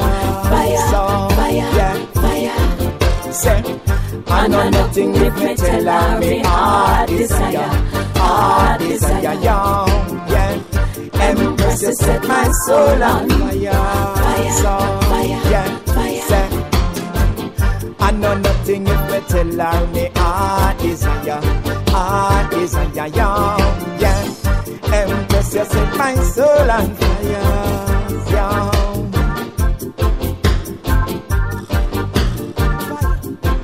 fire, 0.51 1.31
fire, 1.37 2.07
fire. 2.15 3.33
Say, 3.33 3.81
I 4.29 4.47
know 4.47 4.71
nothing 4.71 5.13
if 5.17 5.35
me 5.43 5.57
tell 5.57 5.85
her 5.87 6.21
me 6.21 6.39
heart 6.45 7.09
desire, 7.09 7.69
heart 8.15 8.81
desire, 8.81 9.35
yo, 9.47 9.87
yeah. 10.31 10.63
Empress, 11.21 11.83
you 11.83 11.95
set 11.95 12.23
my 12.29 12.49
soul 12.67 13.03
on 13.03 13.29
fire, 13.29 13.73
fire, 13.73 14.53
fire, 15.01 15.51
yeah. 15.51 15.86
I 18.07 18.13
know 18.13 18.35
nothing 18.37 18.87
if 18.87 19.11
me 19.11 19.21
tell 19.27 19.51
her 19.51 19.87
me 19.89 20.09
heart 20.15 20.79
desire, 20.79 21.41
heart 21.91 22.51
desire, 22.53 23.09
yo, 23.09 23.29
yeah. 23.99 24.23
Empress, 24.95 25.55
you 25.55 25.65
set 25.65 25.97
my 25.99 26.15
soul 26.15 26.71
on 26.71 26.95
fire, 26.95 27.33
yo. 28.31 28.71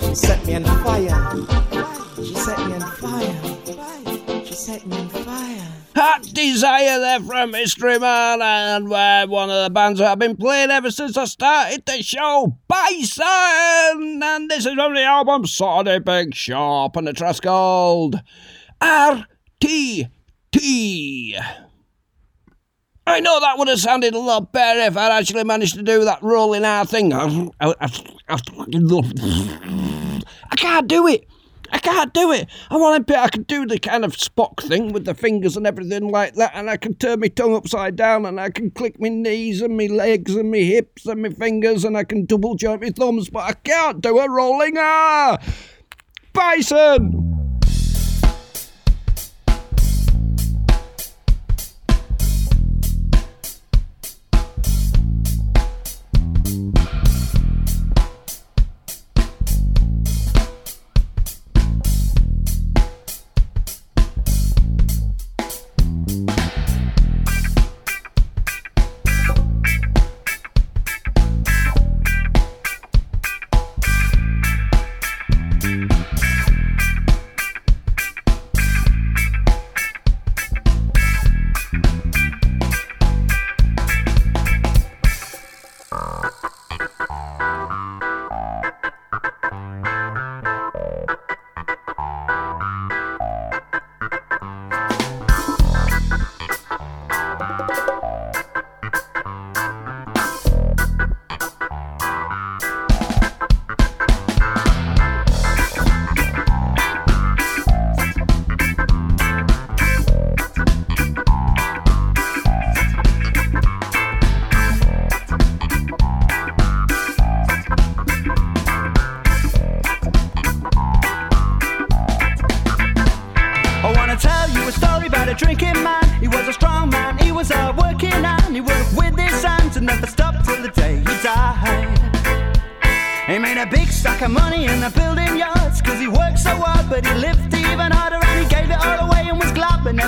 She 0.09 0.15
set 0.17 0.45
me 0.45 0.55
on 0.57 0.65
fire. 0.83 1.21
She 2.17 2.35
set 2.35 2.59
me 2.67 2.75
on 2.75 2.81
fire. 3.01 4.45
She 4.45 4.55
set 4.55 4.87
me 4.89 4.97
on 4.99 5.09
fire. 5.09 5.32
Hot 5.95 6.23
Desire 6.33 7.01
there 7.01 7.21
from 7.21 7.51
Mystery 7.51 7.99
Man, 7.99 8.41
and 8.41 8.89
we're 8.89 9.27
one 9.27 9.51
of 9.51 9.65
the 9.65 9.71
bands 9.71 9.99
that 9.99 10.11
I've 10.11 10.19
been 10.19 10.37
playing 10.37 10.71
ever 10.71 10.91
since 10.91 11.19
I 11.19 11.27
started 11.27 11.85
the 11.85 12.03
show, 12.03 12.57
Bison! 12.67 14.23
And 14.23 14.51
this 14.51 14.65
is 14.65 14.73
from 14.75 14.95
the 14.95 15.03
album 15.03 15.47
Sorry 15.47 15.99
Big 16.01 16.35
Shop, 16.35 16.97
and 16.97 17.07
the 17.07 17.13
track's 17.13 17.41
called 17.41 18.21
RTT. 18.81 20.09
I 23.07 23.21
know 23.21 23.41
that 23.41 23.59
would 23.59 23.69
have 23.69 23.81
sounded 23.81 24.15
a 24.15 24.19
lot 24.19 24.51
better 24.53 24.81
if 24.81 24.97
I'd 24.97 25.13
actually 25.13 25.45
managed 25.45 25.75
to 25.75 25.83
do 25.83 26.05
that 26.05 26.23
rolling 26.23 26.65
R 26.65 26.87
thing. 26.87 27.13
I 27.13 27.91
can't 30.57 30.89
do 30.89 31.07
it. 31.09 31.27
I 31.73 31.79
can't 31.79 32.13
do 32.13 32.31
it. 32.33 32.49
I 32.71 32.77
want 32.77 33.07
to. 33.07 33.19
I 33.19 33.29
can 33.29 33.45
do 33.45 33.65
the 33.65 33.79
kind 33.79 34.05
of 34.05 34.15
Spock 34.15 34.63
thing 34.63 34.93
with 34.93 35.07
the 35.07 35.15
fingers 35.15 35.57
and 35.57 35.67
everything 35.67 36.09
like 36.09 36.35
that, 36.35 36.53
and 36.55 36.69
I 36.69 36.77
can 36.77 36.95
turn 36.95 37.21
my 37.21 37.29
tongue 37.29 37.55
upside 37.55 37.97
down, 37.97 38.27
and 38.27 38.39
I 38.39 38.51
can 38.51 38.71
click 38.71 39.01
my 39.01 39.09
knees 39.09 39.63
and 39.63 39.77
my 39.77 39.87
legs 39.87 40.37
and 40.37 40.51
my 40.51 40.59
hips 40.59 41.07
and 41.07 41.23
my 41.23 41.31
fingers, 41.31 41.85
and 41.85 41.97
I 41.97 42.05
can 42.05 42.27
double 42.27 42.55
joint 42.55 42.83
my 42.83 42.91
thumbs, 42.91 43.31
but 43.31 43.45
I 43.45 43.53
can't 43.55 44.03
do 44.03 44.19
a 44.19 44.31
rolling 44.31 44.77
R. 44.77 45.39
Bison. 46.35 47.32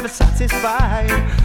Never 0.04 0.12
satisfied. 0.12 1.43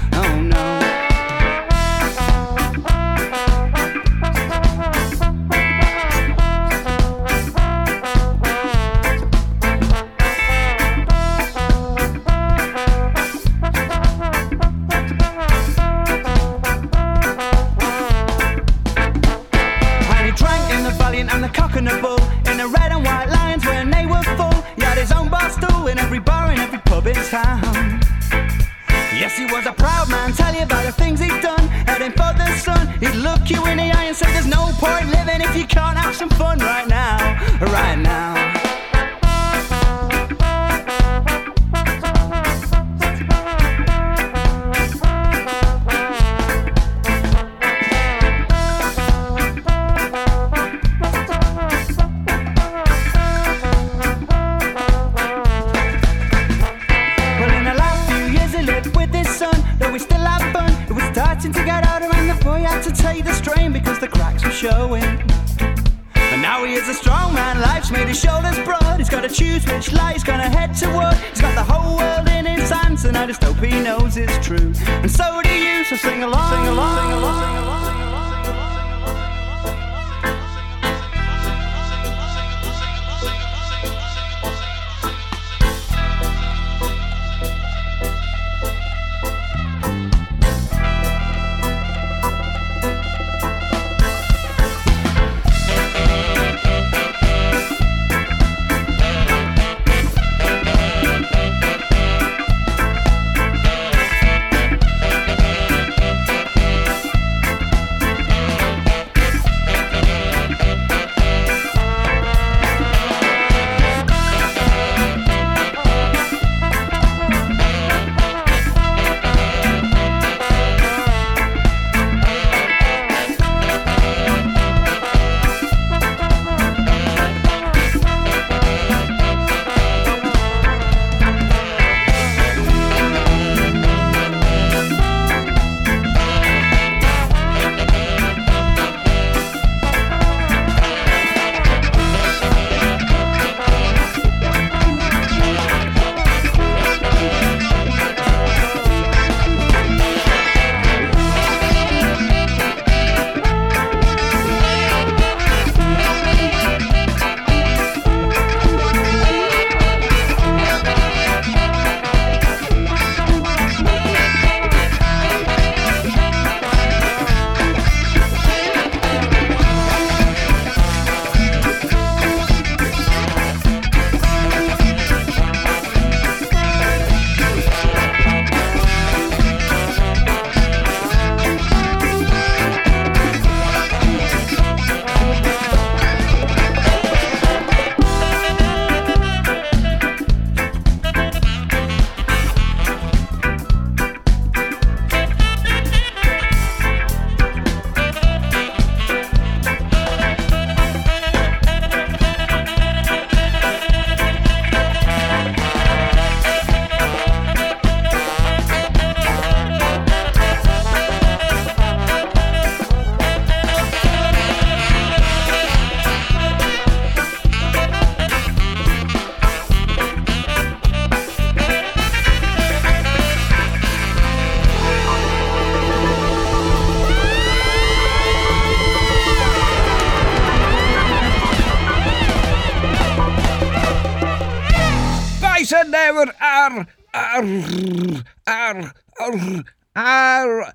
Arr! 239.95 240.73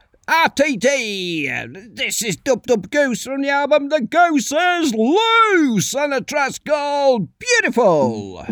This 1.90 2.22
is 2.22 2.36
Dub 2.38 2.66
Dub 2.66 2.90
Goose 2.90 3.24
from 3.24 3.42
the 3.42 3.50
album 3.50 3.90
The 3.90 4.00
Goose 4.00 4.50
is 4.50 4.94
Loose 4.94 5.94
and 5.94 6.14
a 6.14 6.22
track 6.22 6.54
called 6.66 7.28
Beautiful! 7.38 8.46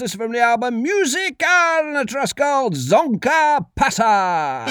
stanzas 0.00 0.16
from 0.16 0.32
the 0.32 0.40
album 0.40 0.82
Music 0.82 1.42
and 1.42 1.94
a 1.96 2.04
trust 2.06 2.36
called 2.36 2.74
Zonka 2.74 3.66
Passa. 3.76 4.64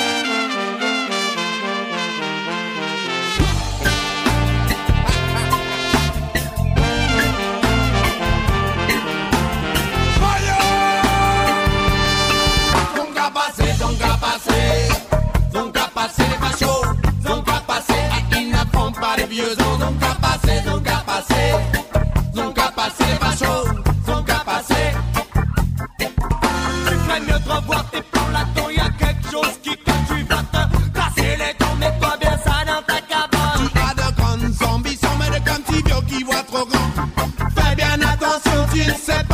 Nunca 12.96 13.32
pasé, 13.32 13.76
nunca 20.66 21.04
pasé, 21.04 21.54
nunca 22.34 22.72
pasé, 22.72 23.06
pasó. 23.20 23.89
said 38.98 39.29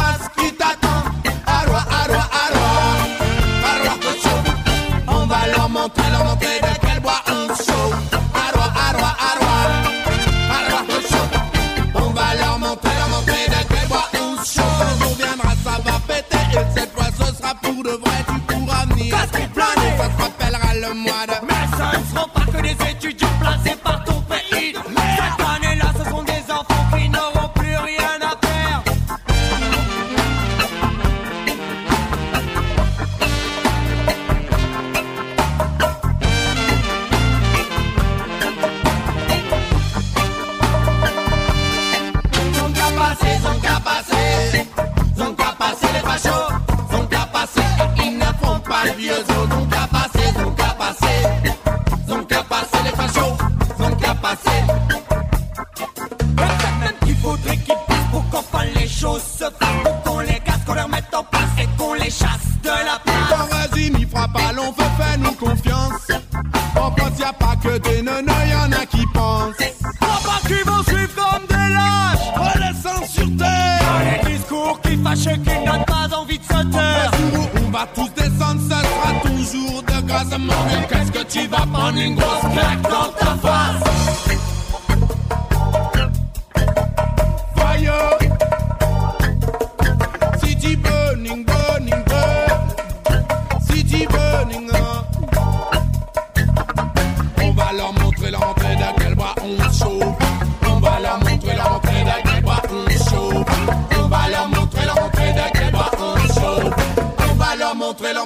tous 77.94 78.10
descendre, 78.16 78.62
ça 78.70 78.82
sera 78.82 79.20
toujours 79.22 79.84
de 79.84 80.08
grâce. 80.08 80.32
À 80.32 80.38
mon 80.38 80.54
Qu'est-ce 80.90 81.12
que 81.12 81.24
tu 81.24 81.48
vas 81.48 81.66
prendre 81.72 81.98
une 81.98 82.16
grosse 82.16 82.54
claque 82.54 82.82
dans 82.84 83.12
ta 83.20 83.36
face? 83.38 83.85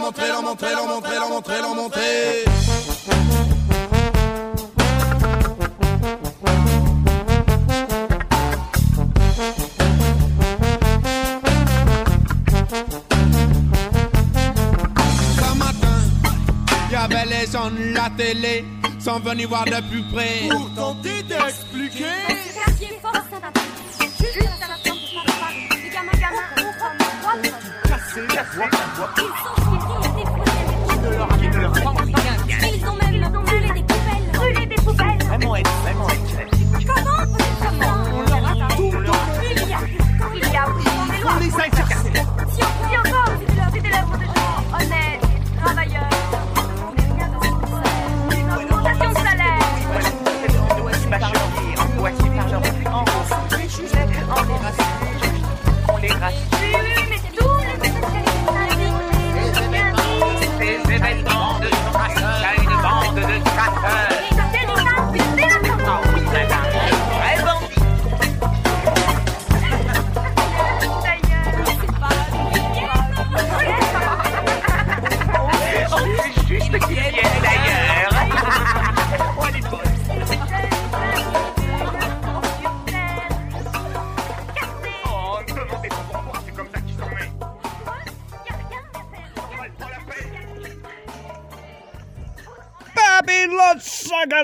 Montrer, 0.09 0.27
leur 0.29 0.41
montrer, 0.41 0.71
leur 0.73 0.87
montrer, 0.87 1.15
leur 1.15 1.29
montrer, 1.29 1.61
leur 1.61 1.75
montrer, 1.75 1.99
leur 2.01 2.05
montrer. 2.15 2.43
Ce 15.35 15.57
matin, 15.57 15.97
il 16.87 16.91
y 16.91 16.95
avait 16.95 17.25
les 17.25 17.45
gens 17.51 17.69
de 17.69 17.93
la 17.93 18.09
télé, 18.17 18.65
sont 18.99 19.19
venus 19.19 19.47
voir 19.47 19.65
de 19.65 19.89
plus 19.89 20.03
près. 20.11 20.49
Pour 20.49 20.73
tenter 20.73 21.21
d'expliquer. 21.23 22.05
Ils 28.17 29.58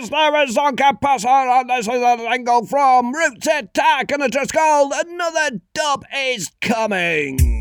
Suckers, 0.06 0.10
there 0.10 0.44
is 0.44 0.56
Zonka 0.56 1.02
Passer, 1.02 1.28
and 1.28 1.70
this 1.70 1.88
is 1.88 1.94
a 1.94 2.18
single 2.32 2.66
from 2.66 3.12
Roots 3.12 3.48
Attack, 3.48 4.12
and 4.12 4.24
it's 4.24 4.36
just 4.36 4.54
called 4.54 4.94
Another 4.94 5.62
Dub 5.74 6.06
is 6.16 6.52
Coming. 6.62 7.55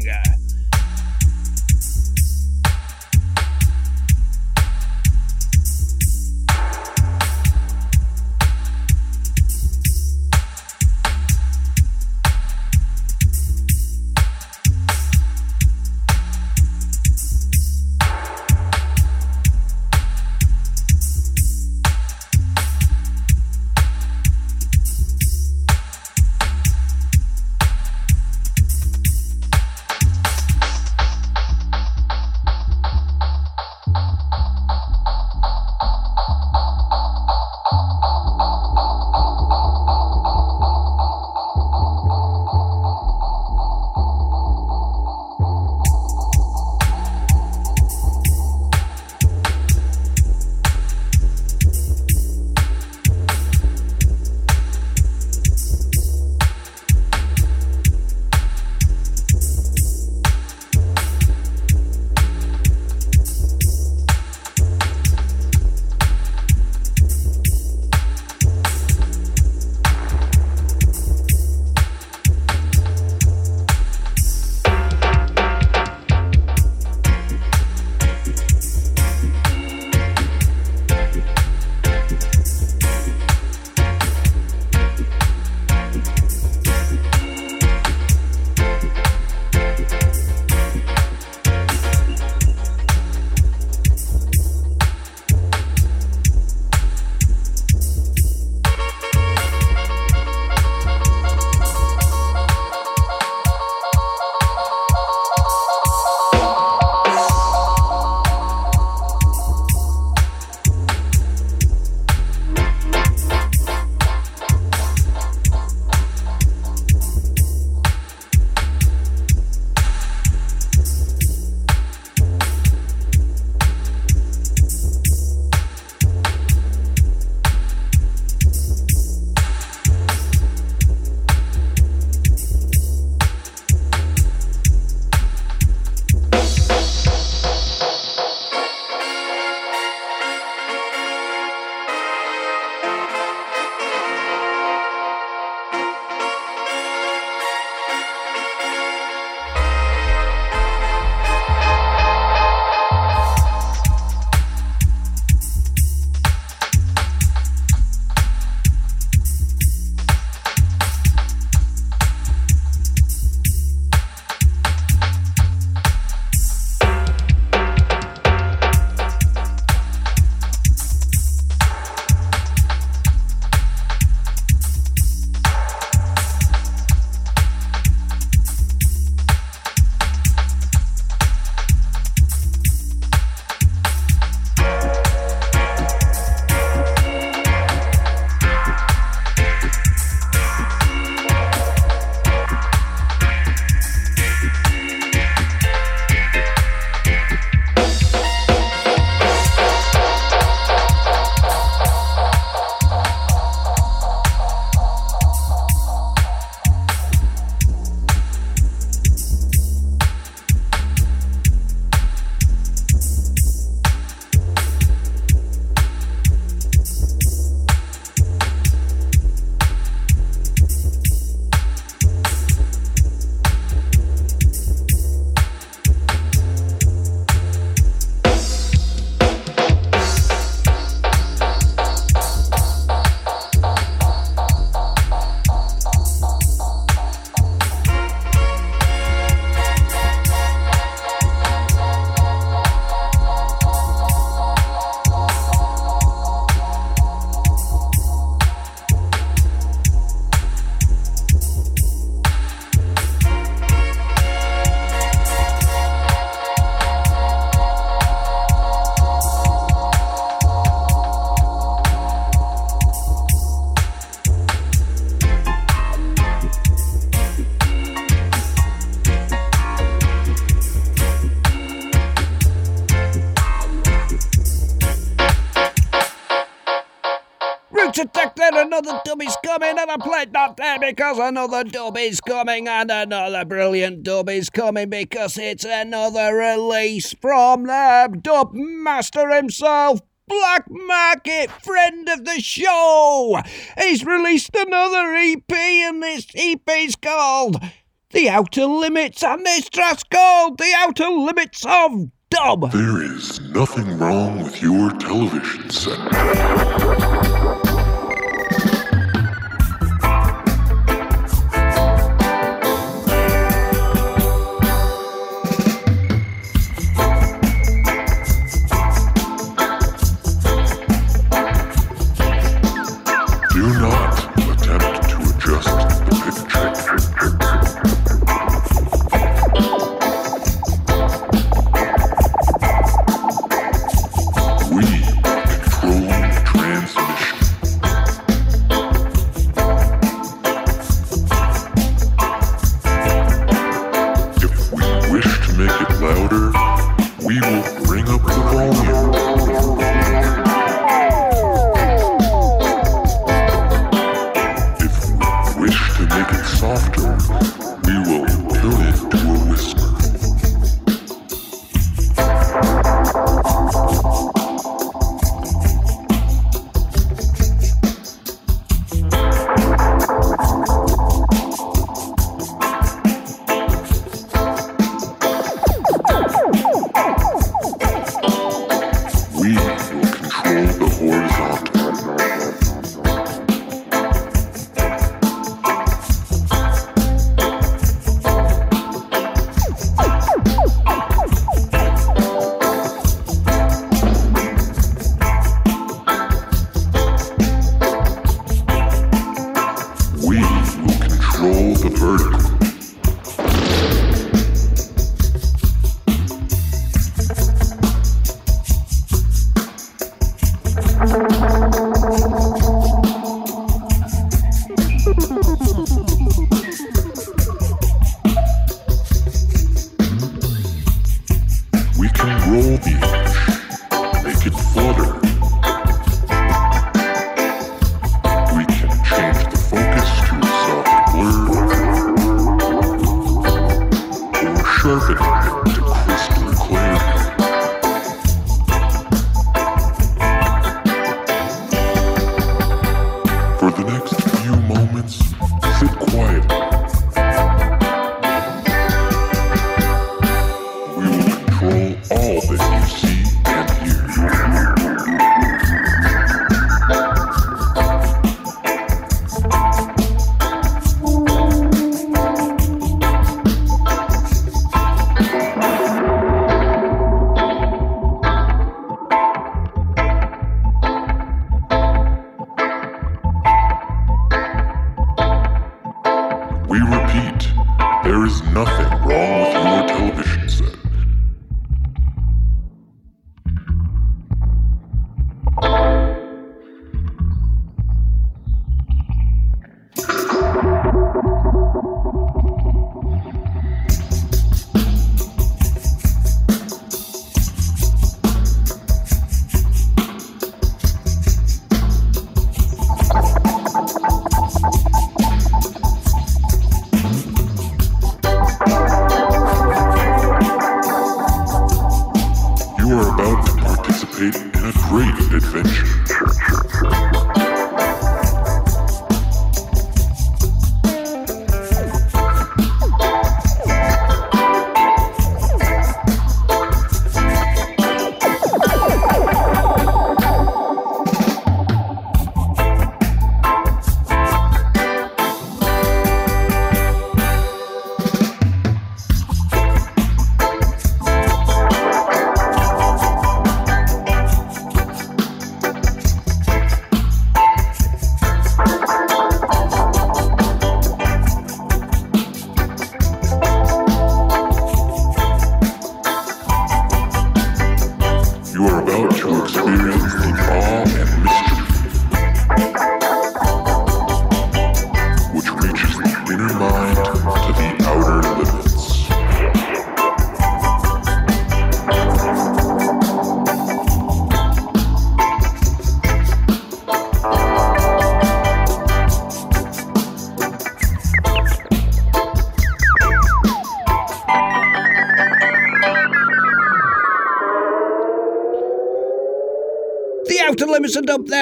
Another 279.14 279.26
dub 279.26 279.28
is 279.28 279.36
coming, 279.44 279.78
and 279.78 279.90
I 279.90 279.96
played 279.96 280.32
that 280.32 280.56
there 280.56 280.78
because 280.78 281.18
another 281.18 281.64
dub 281.64 281.96
is 281.98 282.20
coming, 282.20 282.68
and 282.68 282.90
another 282.90 283.44
brilliant 283.44 284.02
dub 284.02 284.28
is 284.28 284.50
coming 284.50 284.90
because 284.90 285.38
it's 285.38 285.64
another 285.64 286.34
release 286.34 287.14
from 287.20 287.64
the 287.64 288.18
dub 288.20 288.50
master 288.52 289.28
himself. 289.30 290.00
Black 290.26 290.64
Market, 290.70 291.50
friend 291.62 292.08
of 292.08 292.24
the 292.24 292.40
show. 292.40 293.40
He's 293.78 294.04
released 294.04 294.54
another 294.54 295.14
EP, 295.14 295.52
and 295.52 296.02
this 296.02 296.26
EP's 296.34 296.96
called 296.96 297.62
The 298.10 298.30
Outer 298.30 298.66
Limits, 298.66 299.22
and 299.22 299.44
this 299.44 299.68
track's 299.68 300.04
called 300.04 300.58
The 300.58 300.72
Outer 300.76 301.08
Limits 301.08 301.64
of 301.66 302.10
Dub. 302.30 302.72
There 302.72 303.02
is 303.02 303.40
nothing 303.40 303.98
wrong 303.98 304.42
with 304.42 304.62
your 304.62 304.90
television 304.92 305.68
set. 305.70 307.13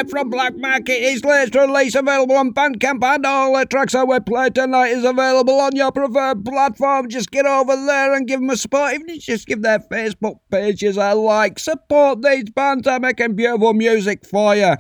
There 0.03 0.09
from 0.09 0.31
Black 0.31 0.57
Market. 0.57 1.01
His 1.01 1.25
latest 1.25 1.55
release 1.55 1.95
available 1.95 2.37
on 2.37 2.53
Bandcamp 2.53 3.05
and 3.05 3.27
all 3.27 3.57
the 3.57 3.67
tracks 3.67 3.95
I 3.95 4.03
will 4.03 4.21
play 4.21 4.51
tonight 4.51 4.89
is 4.89 5.05
available 5.05 5.61
on 5.61 5.77
your 5.77 5.93
preferred 5.93 6.45
platform. 6.45 7.09
Just 7.09 7.31
get 7.31 7.47
over 7.47 7.77
there 7.77 8.15
and 8.15 8.27
give 8.27 8.41
them 8.41 8.51
a 8.51 8.57
support. 8.57 8.95
Even 8.95 9.09
if 9.11 9.29
you 9.29 9.35
just 9.35 9.47
give 9.47 9.63
their 9.63 9.79
Facebook 9.79 10.37
pages 10.51 10.97
a 10.97 11.15
like. 11.15 11.59
Support 11.59 12.23
these 12.23 12.51
bands 12.51 12.85
that 12.85 12.95
are 12.95 13.01
making 13.01 13.37
beautiful 13.37 13.75
music 13.75 14.27
for 14.27 14.57
you. 14.57 14.75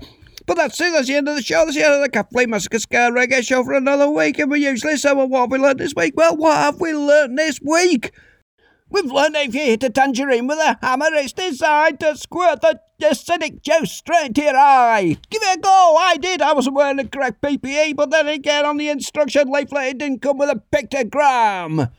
But 0.47 0.57
that's 0.57 0.81
it, 0.81 0.93
that's 0.93 1.07
the 1.07 1.15
end 1.15 1.28
of 1.28 1.36
the 1.36 1.43
show. 1.43 1.65
That's 1.65 1.77
the 1.77 1.85
end 1.85 1.94
of 1.94 2.01
the 2.03 2.09
Cafe 2.09 2.47
Massacre 2.47 2.81
Ska 2.81 3.11
Reggae 3.12 3.47
show 3.47 3.62
for 3.62 3.74
another 3.74 4.11
week. 4.11 4.39
And 4.39 4.51
we 4.51 4.65
usually 4.65 4.97
say, 4.97 5.12
well, 5.12 5.28
what 5.28 5.43
have 5.43 5.51
we 5.53 5.59
learned 5.59 5.78
this 5.78 5.94
week? 5.94 6.15
Well, 6.16 6.36
what 6.36 6.57
have 6.57 6.81
we 6.81 6.93
learned 6.94 7.39
this 7.39 7.61
week? 7.61 8.12
We've 8.93 9.10
learned 9.10 9.36
if 9.36 9.55
you 9.55 9.62
hit 9.62 9.85
a 9.85 9.90
tangerine 9.90 10.47
with 10.47 10.59
a 10.59 10.77
hammer, 10.82 11.06
it's 11.12 11.32
designed 11.32 12.01
to 12.01 12.14
squirt 12.14 12.60
the 12.60 12.78
acidic 13.01 13.62
juice 13.62 13.90
straight 13.90 14.35
to 14.35 14.43
your 14.43 14.56
eye. 14.56 15.16
Give 15.31 15.43
it 15.43 15.59
a 15.59 15.60
go. 15.60 15.97
I 15.98 16.19
did. 16.19 16.43
I 16.43 16.52
wasn't 16.52 16.77
wearing 16.77 16.98
the 16.98 17.06
correct 17.06 17.40
PPE, 17.40 17.97
but 17.97 18.10
then 18.10 18.28
again, 18.28 18.66
on 18.66 18.77
the 18.77 18.90
instruction 18.90 19.48
leaflet, 19.48 19.93
it 19.93 19.98
didn't 19.98 20.20
come 20.20 20.36
with 20.36 20.51
a 20.51 20.62
pictogram. 20.70 21.90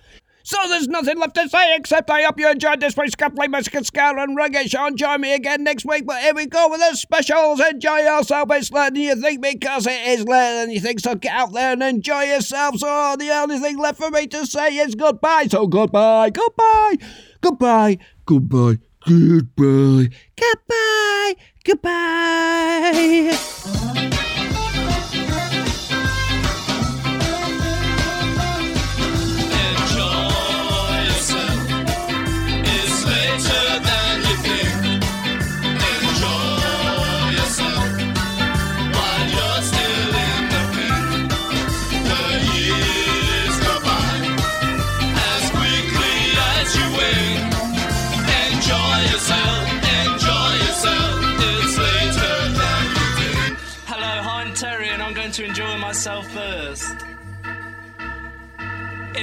So 0.45 0.57
there's 0.67 0.89
nothing 0.89 1.17
left 1.19 1.35
to 1.35 1.47
say 1.47 1.75
except 1.75 2.09
I 2.09 2.23
hope 2.23 2.37
you 2.37 2.49
enjoyed 2.49 2.81
this 2.81 2.97
week's 2.97 3.15
Cafe 3.15 3.47
Massacre 3.47 3.81
Ska 3.83 4.13
and 4.17 4.37
Reggae 4.37 4.69
show. 4.69 4.89
Join 4.91 5.21
me 5.21 5.33
again 5.33 5.63
next 5.63 5.85
week. 5.85 6.05
But 6.05 6.21
here 6.21 6.33
we 6.35 6.47
go 6.47 6.67
with 6.69 6.81
the 6.81 6.95
specials. 6.97 7.61
Enjoy 7.61 7.99
yourself. 7.99 8.49
It's 8.51 8.69
later 8.69 8.93
than 8.93 9.01
you 9.01 9.15
think 9.15 9.41
because 9.41 9.87
it 9.87 10.01
is 10.05 10.25
later 10.25 10.55
than 10.65 10.71
you 10.71 10.81
think. 10.81 10.99
So 10.99 11.15
get 11.15 11.31
out 11.31 11.53
there 11.53 11.71
and 11.71 11.81
enjoy 11.81 12.23
yourself. 12.23 12.77
So 12.77 13.15
the 13.17 13.29
only 13.31 13.59
thing 13.59 13.77
left 13.77 13.97
for 13.97 14.11
me 14.11 14.27
to 14.27 14.45
say 14.45 14.75
is 14.75 14.95
goodbye. 14.95 15.47
So 15.49 15.65
goodbye, 15.65 16.29
goodbye, 16.29 16.97
goodbye, 17.39 17.97
goodbye, 18.25 18.79
goodbye, 19.05 20.09
goodbye, 20.35 21.35
goodbye. 21.63 23.37
Enjoy 23.95 24.02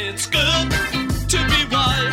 It's 0.02 0.26
good 0.26 0.70
to 1.28 1.36
be 1.50 1.64
wise 1.70 2.09